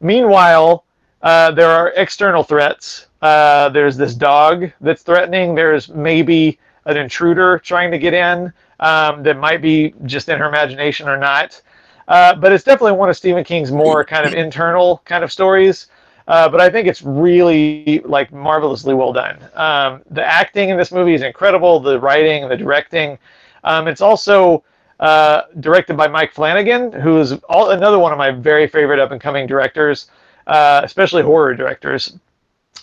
[0.01, 0.83] Meanwhile
[1.21, 3.07] uh, there are external threats.
[3.21, 5.53] Uh, there's this dog that's threatening.
[5.53, 10.47] There's maybe an intruder trying to get in um, that might be just in her
[10.47, 11.61] imagination or not.
[12.07, 15.87] Uh, but it's definitely one of Stephen King's more kind of internal kind of stories.
[16.27, 19.37] Uh, but I think it's really like marvelously well done.
[19.55, 21.79] Um, the acting in this movie is incredible.
[21.79, 23.17] The writing, the directing.
[23.63, 24.63] Um, it's also
[24.99, 29.11] uh, directed by Mike Flanagan, who is all, another one of my very favorite up
[29.11, 30.07] and coming directors
[30.49, 32.17] uh, especially horror directors.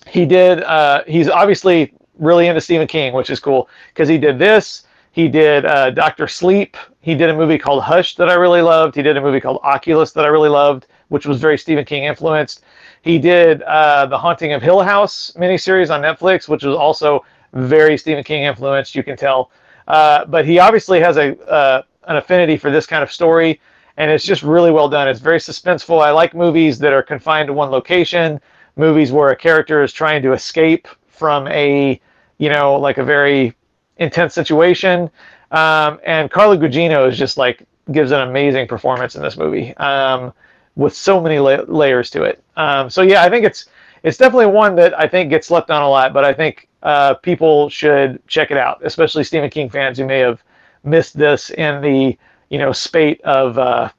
[0.06, 0.62] He did.
[0.62, 4.84] Uh, he's obviously really into Stephen King, which is cool because he did this.
[5.10, 6.76] He did uh, Doctor Sleep.
[7.00, 8.94] He did a movie called Hush that I really loved.
[8.94, 12.04] He did a movie called Oculus that I really loved, which was very Stephen King
[12.04, 12.62] influenced.
[13.02, 17.96] He did uh, the Haunting of Hill House miniseries on Netflix, which was also very
[17.98, 18.94] Stephen King influenced.
[18.94, 19.50] You can tell,
[19.88, 23.60] uh, but he obviously has a uh, an affinity for this kind of story
[23.96, 25.08] and it's just really well done.
[25.08, 26.02] It's very suspenseful.
[26.02, 28.40] I like movies that are confined to one location,
[28.76, 32.00] movies where a character is trying to escape from a,
[32.38, 33.54] you know, like a very
[33.96, 35.10] intense situation.
[35.50, 40.32] Um, and Carla Gugino is just like gives an amazing performance in this movie um,
[40.74, 42.42] with so many la- layers to it.
[42.56, 43.66] Um, so yeah, I think it's
[44.02, 47.14] it's definitely one that I think gets slept on a lot, but I think uh,
[47.14, 50.42] people should check it out, especially Stephen King fans who may have
[50.86, 52.16] missed this in the
[52.48, 53.90] you know spate of uh,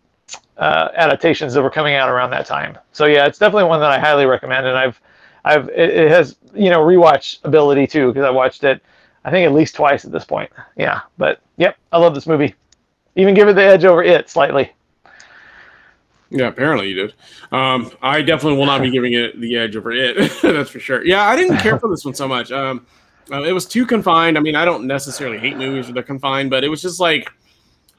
[0.58, 2.78] uh, adaptations that were coming out around that time.
[2.92, 5.00] So yeah, it's definitely one that I highly recommend, and I've
[5.46, 8.82] I've it, it has you know rewatch ability too because I watched it
[9.28, 10.50] I think at least twice at this point.
[10.78, 12.56] Yeah, but yep, I love this movie.
[13.18, 14.72] Even give it the edge over it slightly.
[16.30, 17.14] Yeah, apparently you did.
[17.52, 20.16] Um, I definitely will not be giving it the edge over it.
[20.42, 21.06] That's for sure.
[21.06, 22.54] Yeah, I didn't care for this one so much.
[22.54, 22.86] Um,
[23.32, 24.38] uh, it was too confined.
[24.38, 27.30] I mean, I don't necessarily hate movies that are confined, but it was just like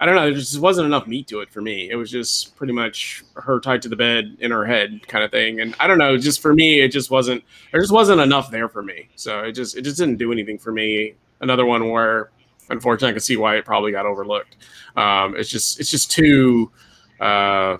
[0.01, 0.27] I don't know.
[0.27, 1.91] There just wasn't enough meat to it for me.
[1.91, 5.33] It was just pretty much her tied to the bed in her head kind of
[5.33, 5.61] thing.
[5.61, 6.17] And I don't know.
[6.17, 7.43] Just for me, it just wasn't.
[7.73, 9.09] There just wasn't enough there for me.
[9.17, 11.15] So it just it just didn't do anything for me.
[11.41, 12.31] Another one where,
[12.71, 14.57] unfortunately, I can see why it probably got overlooked.
[14.97, 16.71] Um, it's just it's just too.
[17.21, 17.79] Uh,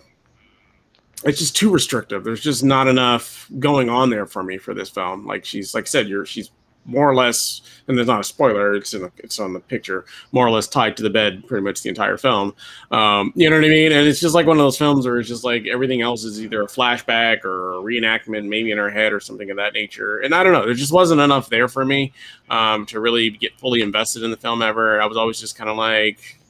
[1.25, 2.25] it's just too restrictive.
[2.25, 5.25] There's just not enough going on there for me for this film.
[5.25, 6.51] Like she's like I said, you're she's
[6.89, 8.75] more or less, and there's not a spoiler.
[8.75, 11.63] It's in the, it's on the picture, more or less tied to the bed, pretty
[11.63, 12.55] much the entire film.
[12.91, 13.93] Um, you know what I mean?
[13.93, 16.43] And it's just like one of those films where it's just like everything else is
[16.43, 20.19] either a flashback or a reenactment, maybe in her head or something of that nature.
[20.19, 22.13] And I don't know, there just wasn't enough there for me
[22.49, 25.01] um, to really get fully invested in the film ever.
[25.01, 26.41] I was always just kind of like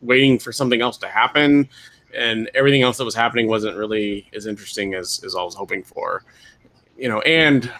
[0.00, 1.68] waiting for something else to happen.
[2.16, 5.82] And everything else that was happening wasn't really as interesting as, as I was hoping
[5.82, 6.24] for,
[6.96, 7.20] you know.
[7.20, 7.70] And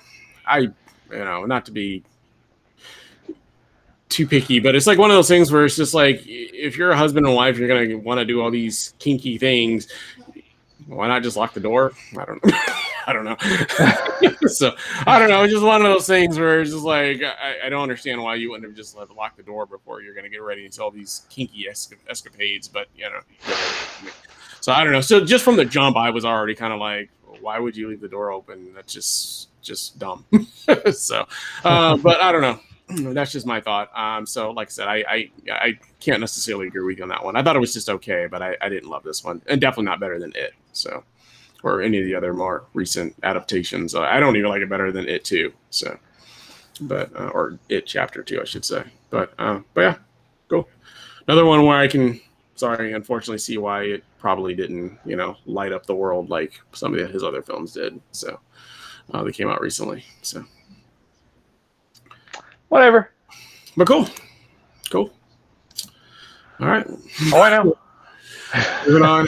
[0.47, 0.69] I
[1.11, 2.03] you know, not to be
[4.09, 6.91] too picky, but it's like one of those things where it's just like if you're
[6.91, 9.89] a husband and wife, you're gonna want to do all these kinky things.
[10.87, 11.93] Why not just lock the door?
[12.17, 12.53] I don't know.
[13.09, 13.37] I don't know.
[14.49, 14.75] so
[15.07, 15.43] I don't know.
[15.43, 18.37] It's just one of those things where it's just like I, I don't understand why
[18.37, 20.91] you wouldn't have just let lock the door before you're gonna get ready into all
[20.91, 22.69] these kinky escapades.
[22.69, 23.21] But you know,
[24.61, 25.01] so I don't know.
[25.01, 27.11] So just from the jump, I was already kind of like,
[27.47, 28.75] why would you leave the door open?
[28.75, 30.27] That's just just dumb.
[30.93, 31.25] so,
[31.63, 32.59] uh, but I don't know.
[33.15, 33.97] That's just my thought.
[33.97, 37.25] Um, so, like I said, I, I, I can't necessarily agree with you on that
[37.25, 37.37] one.
[37.37, 39.85] I thought it was just okay, but I, I didn't love this one, and definitely
[39.85, 40.55] not better than it.
[40.73, 41.05] So,
[41.63, 43.95] or any of the other more recent adaptations.
[43.95, 45.53] Uh, I don't even like it better than it too.
[45.71, 45.97] So,
[46.81, 48.83] but uh, or it chapter two, I should say.
[49.11, 49.97] But uh, but yeah,
[50.49, 50.69] cool.
[51.29, 52.21] Another one where I can,
[52.57, 56.95] sorry, unfortunately, see why it probably didn't, you know, light up the world like some
[56.95, 58.01] of his other films did.
[58.13, 58.41] So
[59.13, 60.05] uh, that came out recently.
[60.23, 60.45] So
[62.69, 63.13] whatever.
[63.77, 64.09] But cool.
[64.91, 65.13] Cool.
[66.61, 66.87] All right.
[67.33, 67.77] Oh, I know.
[68.87, 69.27] moving on.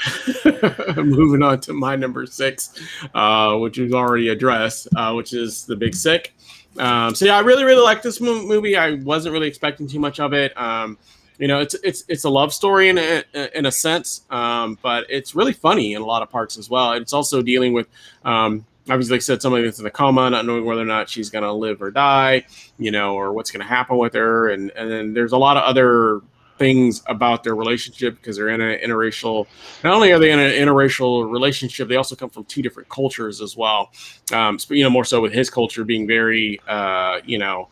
[0.96, 2.80] moving on to my number six,
[3.14, 6.34] uh, which we've already addressed, uh, which is the Big Sick.
[6.78, 8.76] Um, so yeah, I really really like this movie.
[8.76, 10.56] I wasn't really expecting too much of it.
[10.56, 10.96] Um,
[11.38, 13.24] you know, it's it's it's a love story in a
[13.56, 16.92] in a sense, um, but it's really funny in a lot of parts as well.
[16.92, 17.86] It's also dealing with
[18.24, 21.08] um, obviously, like I said, somebody that's in a coma, not knowing whether or not
[21.08, 22.46] she's going to live or die,
[22.78, 25.56] you know, or what's going to happen with her, and and then there's a lot
[25.56, 26.22] of other
[26.58, 29.46] things about their relationship because they're in an interracial.
[29.84, 33.40] Not only are they in an interracial relationship, they also come from two different cultures
[33.40, 33.92] as well.
[34.32, 37.68] Um, you know, more so with his culture being very, uh, you know,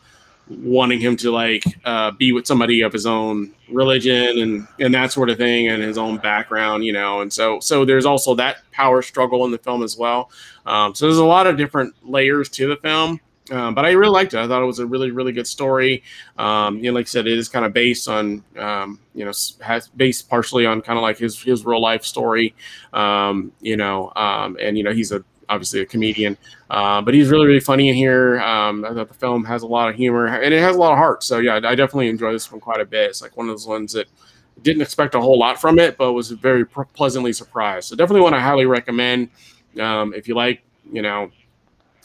[0.49, 5.11] wanting him to like uh, be with somebody of his own religion and and that
[5.11, 7.21] sort of thing and his own background, you know.
[7.21, 10.29] And so so there's also that power struggle in the film as well.
[10.65, 13.19] Um, so there's a lot of different layers to the film.
[13.49, 14.39] Um, but I really liked it.
[14.39, 16.03] I thought it was a really, really good story.
[16.37, 19.31] Um, you know, like I said, it is kind of based on, um, you know,
[19.61, 22.55] has based partially on kind of like his his real life story.
[22.91, 26.37] Um, you know, um, and you know, he's a obviously a comedian,
[26.69, 28.39] uh, but he's really, really funny in here.
[28.41, 30.91] Um, I thought the film has a lot of humor and it has a lot
[30.91, 31.23] of heart.
[31.23, 33.09] So yeah, I definitely enjoy this one quite a bit.
[33.09, 34.07] It's like one of those ones that
[34.63, 37.89] didn't expect a whole lot from it, but was very pleasantly surprised.
[37.89, 39.29] So definitely one I highly recommend.
[39.75, 41.31] if you like, you know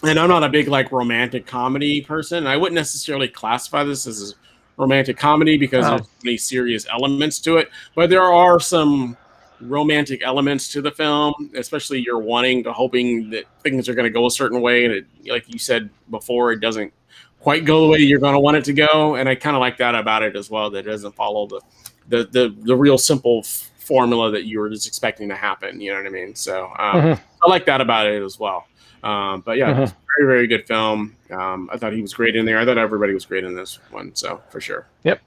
[0.03, 2.47] and I'm not a big like romantic comedy person.
[2.47, 4.35] I wouldn't necessarily classify this as a
[4.77, 5.97] romantic comedy because wow.
[5.97, 7.71] there's many serious elements to it.
[7.95, 9.17] But there are some
[9.63, 14.11] romantic elements to the film, especially you're wanting to hoping that things are going to
[14.11, 16.93] go a certain way, and it, like you said before, it doesn't
[17.41, 19.17] quite go the way you're going to want it to go.
[19.17, 20.71] And I kind of like that about it as well.
[20.71, 21.61] That it doesn't follow the
[22.09, 25.81] the the, the real simple f- formula that you were just expecting to happen.
[25.81, 26.35] You know what I mean?
[26.35, 27.23] So um, mm-hmm.
[27.43, 28.67] I like that about it as well.
[29.03, 29.95] Um, but yeah, mm-hmm.
[30.19, 31.17] very very good film.
[31.31, 32.59] Um, I thought he was great in there.
[32.59, 34.15] I thought everybody was great in this one.
[34.15, 34.87] So for sure.
[35.05, 35.21] Yep.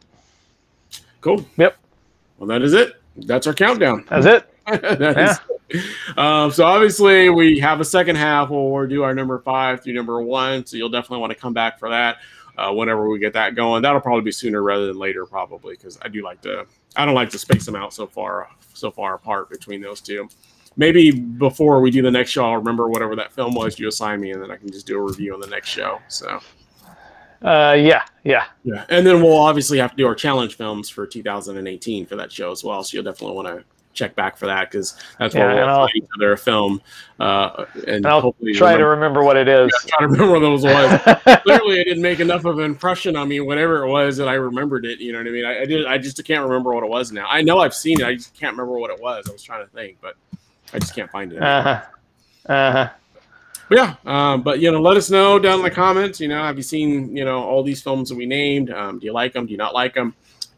[1.21, 1.45] Cool.
[1.57, 1.77] Yep.
[2.37, 3.01] Well, that is it.
[3.17, 4.05] That's our countdown.
[4.09, 4.49] That's it.
[4.65, 5.37] that yeah.
[5.69, 5.85] Is,
[6.17, 9.93] um, so obviously we have a second half where we'll do our number five through
[9.93, 10.65] number one.
[10.65, 12.17] So you'll definitely want to come back for that
[12.57, 13.81] uh, whenever we get that going.
[13.81, 16.65] That'll probably be sooner rather than later, probably because I do like to.
[16.95, 20.27] I don't like to space them out so far so far apart between those two
[20.77, 24.21] maybe before we do the next show, I'll remember whatever that film was you assigned
[24.21, 25.99] me, and then I can just do a review on the next show.
[26.07, 26.39] So,
[27.41, 31.05] uh, yeah, yeah, yeah, and then we'll obviously have to do our challenge films for
[31.05, 32.83] 2018 for that show as well.
[32.83, 33.63] So you'll definitely want to
[33.95, 36.81] check back for that because that's yeah, where we'll find each other a film.
[37.19, 39.71] Uh, and, and I'll hopefully try remember, to remember what it is.
[39.85, 41.41] Yeah, try to remember what those was.
[41.43, 43.39] Clearly, it didn't make enough of an impression on me.
[43.39, 44.99] Whatever it was that I remembered it.
[44.99, 45.45] You know what I mean?
[45.45, 45.85] I, I did.
[45.85, 47.25] I just can't remember what it was now.
[47.27, 48.05] I know I've seen it.
[48.05, 49.25] I just can't remember what it was.
[49.27, 50.15] I was trying to think, but
[50.73, 51.41] I just can't find it.
[51.41, 51.81] Uh huh.
[52.53, 52.89] Uh huh.
[53.71, 56.19] Yeah, um, but you know, let us know down in the comments.
[56.19, 58.69] You know, have you seen you know all these films that we named?
[58.69, 59.45] Um, do you like them?
[59.45, 60.13] Do you not like them?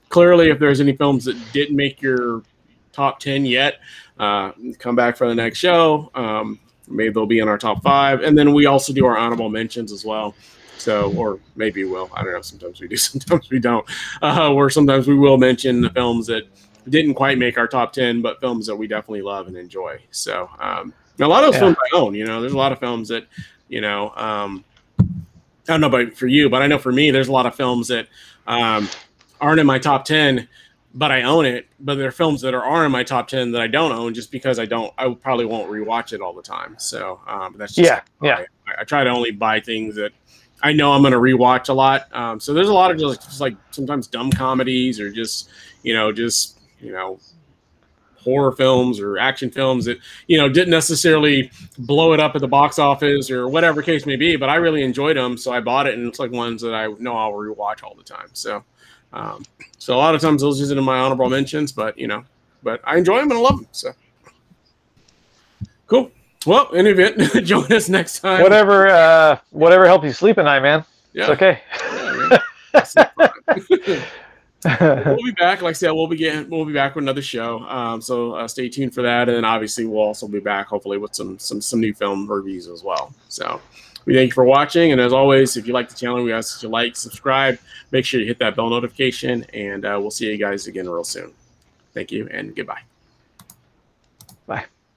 [0.10, 2.44] Clearly, if there's any films that didn't make your
[2.92, 3.80] top ten yet,
[4.20, 6.12] uh, come back for the next show.
[6.16, 9.50] Um, maybe they'll be in our top five, and then we also do our honorable
[9.50, 10.36] mentions as well.
[10.78, 12.10] So, or maybe we'll.
[12.14, 12.42] I don't know.
[12.42, 12.98] Sometimes we do.
[12.98, 13.86] Sometimes we don't.
[14.22, 16.44] Uh, where sometimes we will mention the films that
[16.90, 20.00] didn't quite make our top 10, but films that we definitely love and enjoy.
[20.12, 20.94] So, um,
[21.26, 21.60] a lot of those yeah.
[21.60, 23.26] films I own, you know, there's a lot of films that,
[23.68, 24.64] you know, um,
[25.00, 25.04] I
[25.66, 27.88] don't know about for you, but I know for me, there's a lot of films
[27.90, 28.08] that
[28.46, 28.90] um,
[29.42, 30.48] aren't in my top 10,
[30.94, 31.68] but I own it.
[31.80, 34.14] But there are films that are, are in my top 10 that I don't own
[34.14, 36.76] just because I don't, I probably won't rewatch it all the time.
[36.78, 38.46] So um, that's just, yeah, yeah.
[38.68, 40.12] I, I, try to only buy things that
[40.64, 42.14] I know I'm going to rewatch a lot.
[42.16, 45.50] Um, so there's a lot of just, just like sometimes dumb comedies or just,
[45.84, 47.20] you know, just you know
[48.20, 49.98] horror films or action films that
[50.28, 54.16] you know didn't necessarily blow it up at the box office or whatever case may
[54.16, 56.74] be but i really enjoyed them so i bought it and it's like ones that
[56.74, 58.64] i know i'll rewatch all the time so
[59.14, 59.46] um,
[59.78, 62.24] so a lot of times those isn't in my honorable mentions but you know
[62.64, 63.94] but i enjoy them and i love them so.
[65.88, 66.12] Cool.
[66.46, 68.44] Well in any event join us next time.
[68.44, 70.86] Whatever uh whatever helps you sleep at night man.
[71.14, 71.24] Yeah.
[71.24, 71.62] it's okay.
[72.76, 74.06] Yeah,
[74.66, 75.62] we'll be back.
[75.62, 77.60] Like I said, we'll be getting, we'll be back with another show.
[77.68, 80.98] Um, so uh, stay tuned for that, and then obviously we'll also be back hopefully
[80.98, 83.14] with some some some new film reviews as well.
[83.30, 83.62] So
[84.06, 86.56] we thank you for watching, and as always, if you like the channel, we ask
[86.56, 87.60] that you like, subscribe,
[87.92, 91.04] make sure you hit that bell notification, and uh, we'll see you guys again real
[91.04, 91.34] soon.
[91.94, 92.82] Thank you, and goodbye.
[94.46, 94.66] Bye.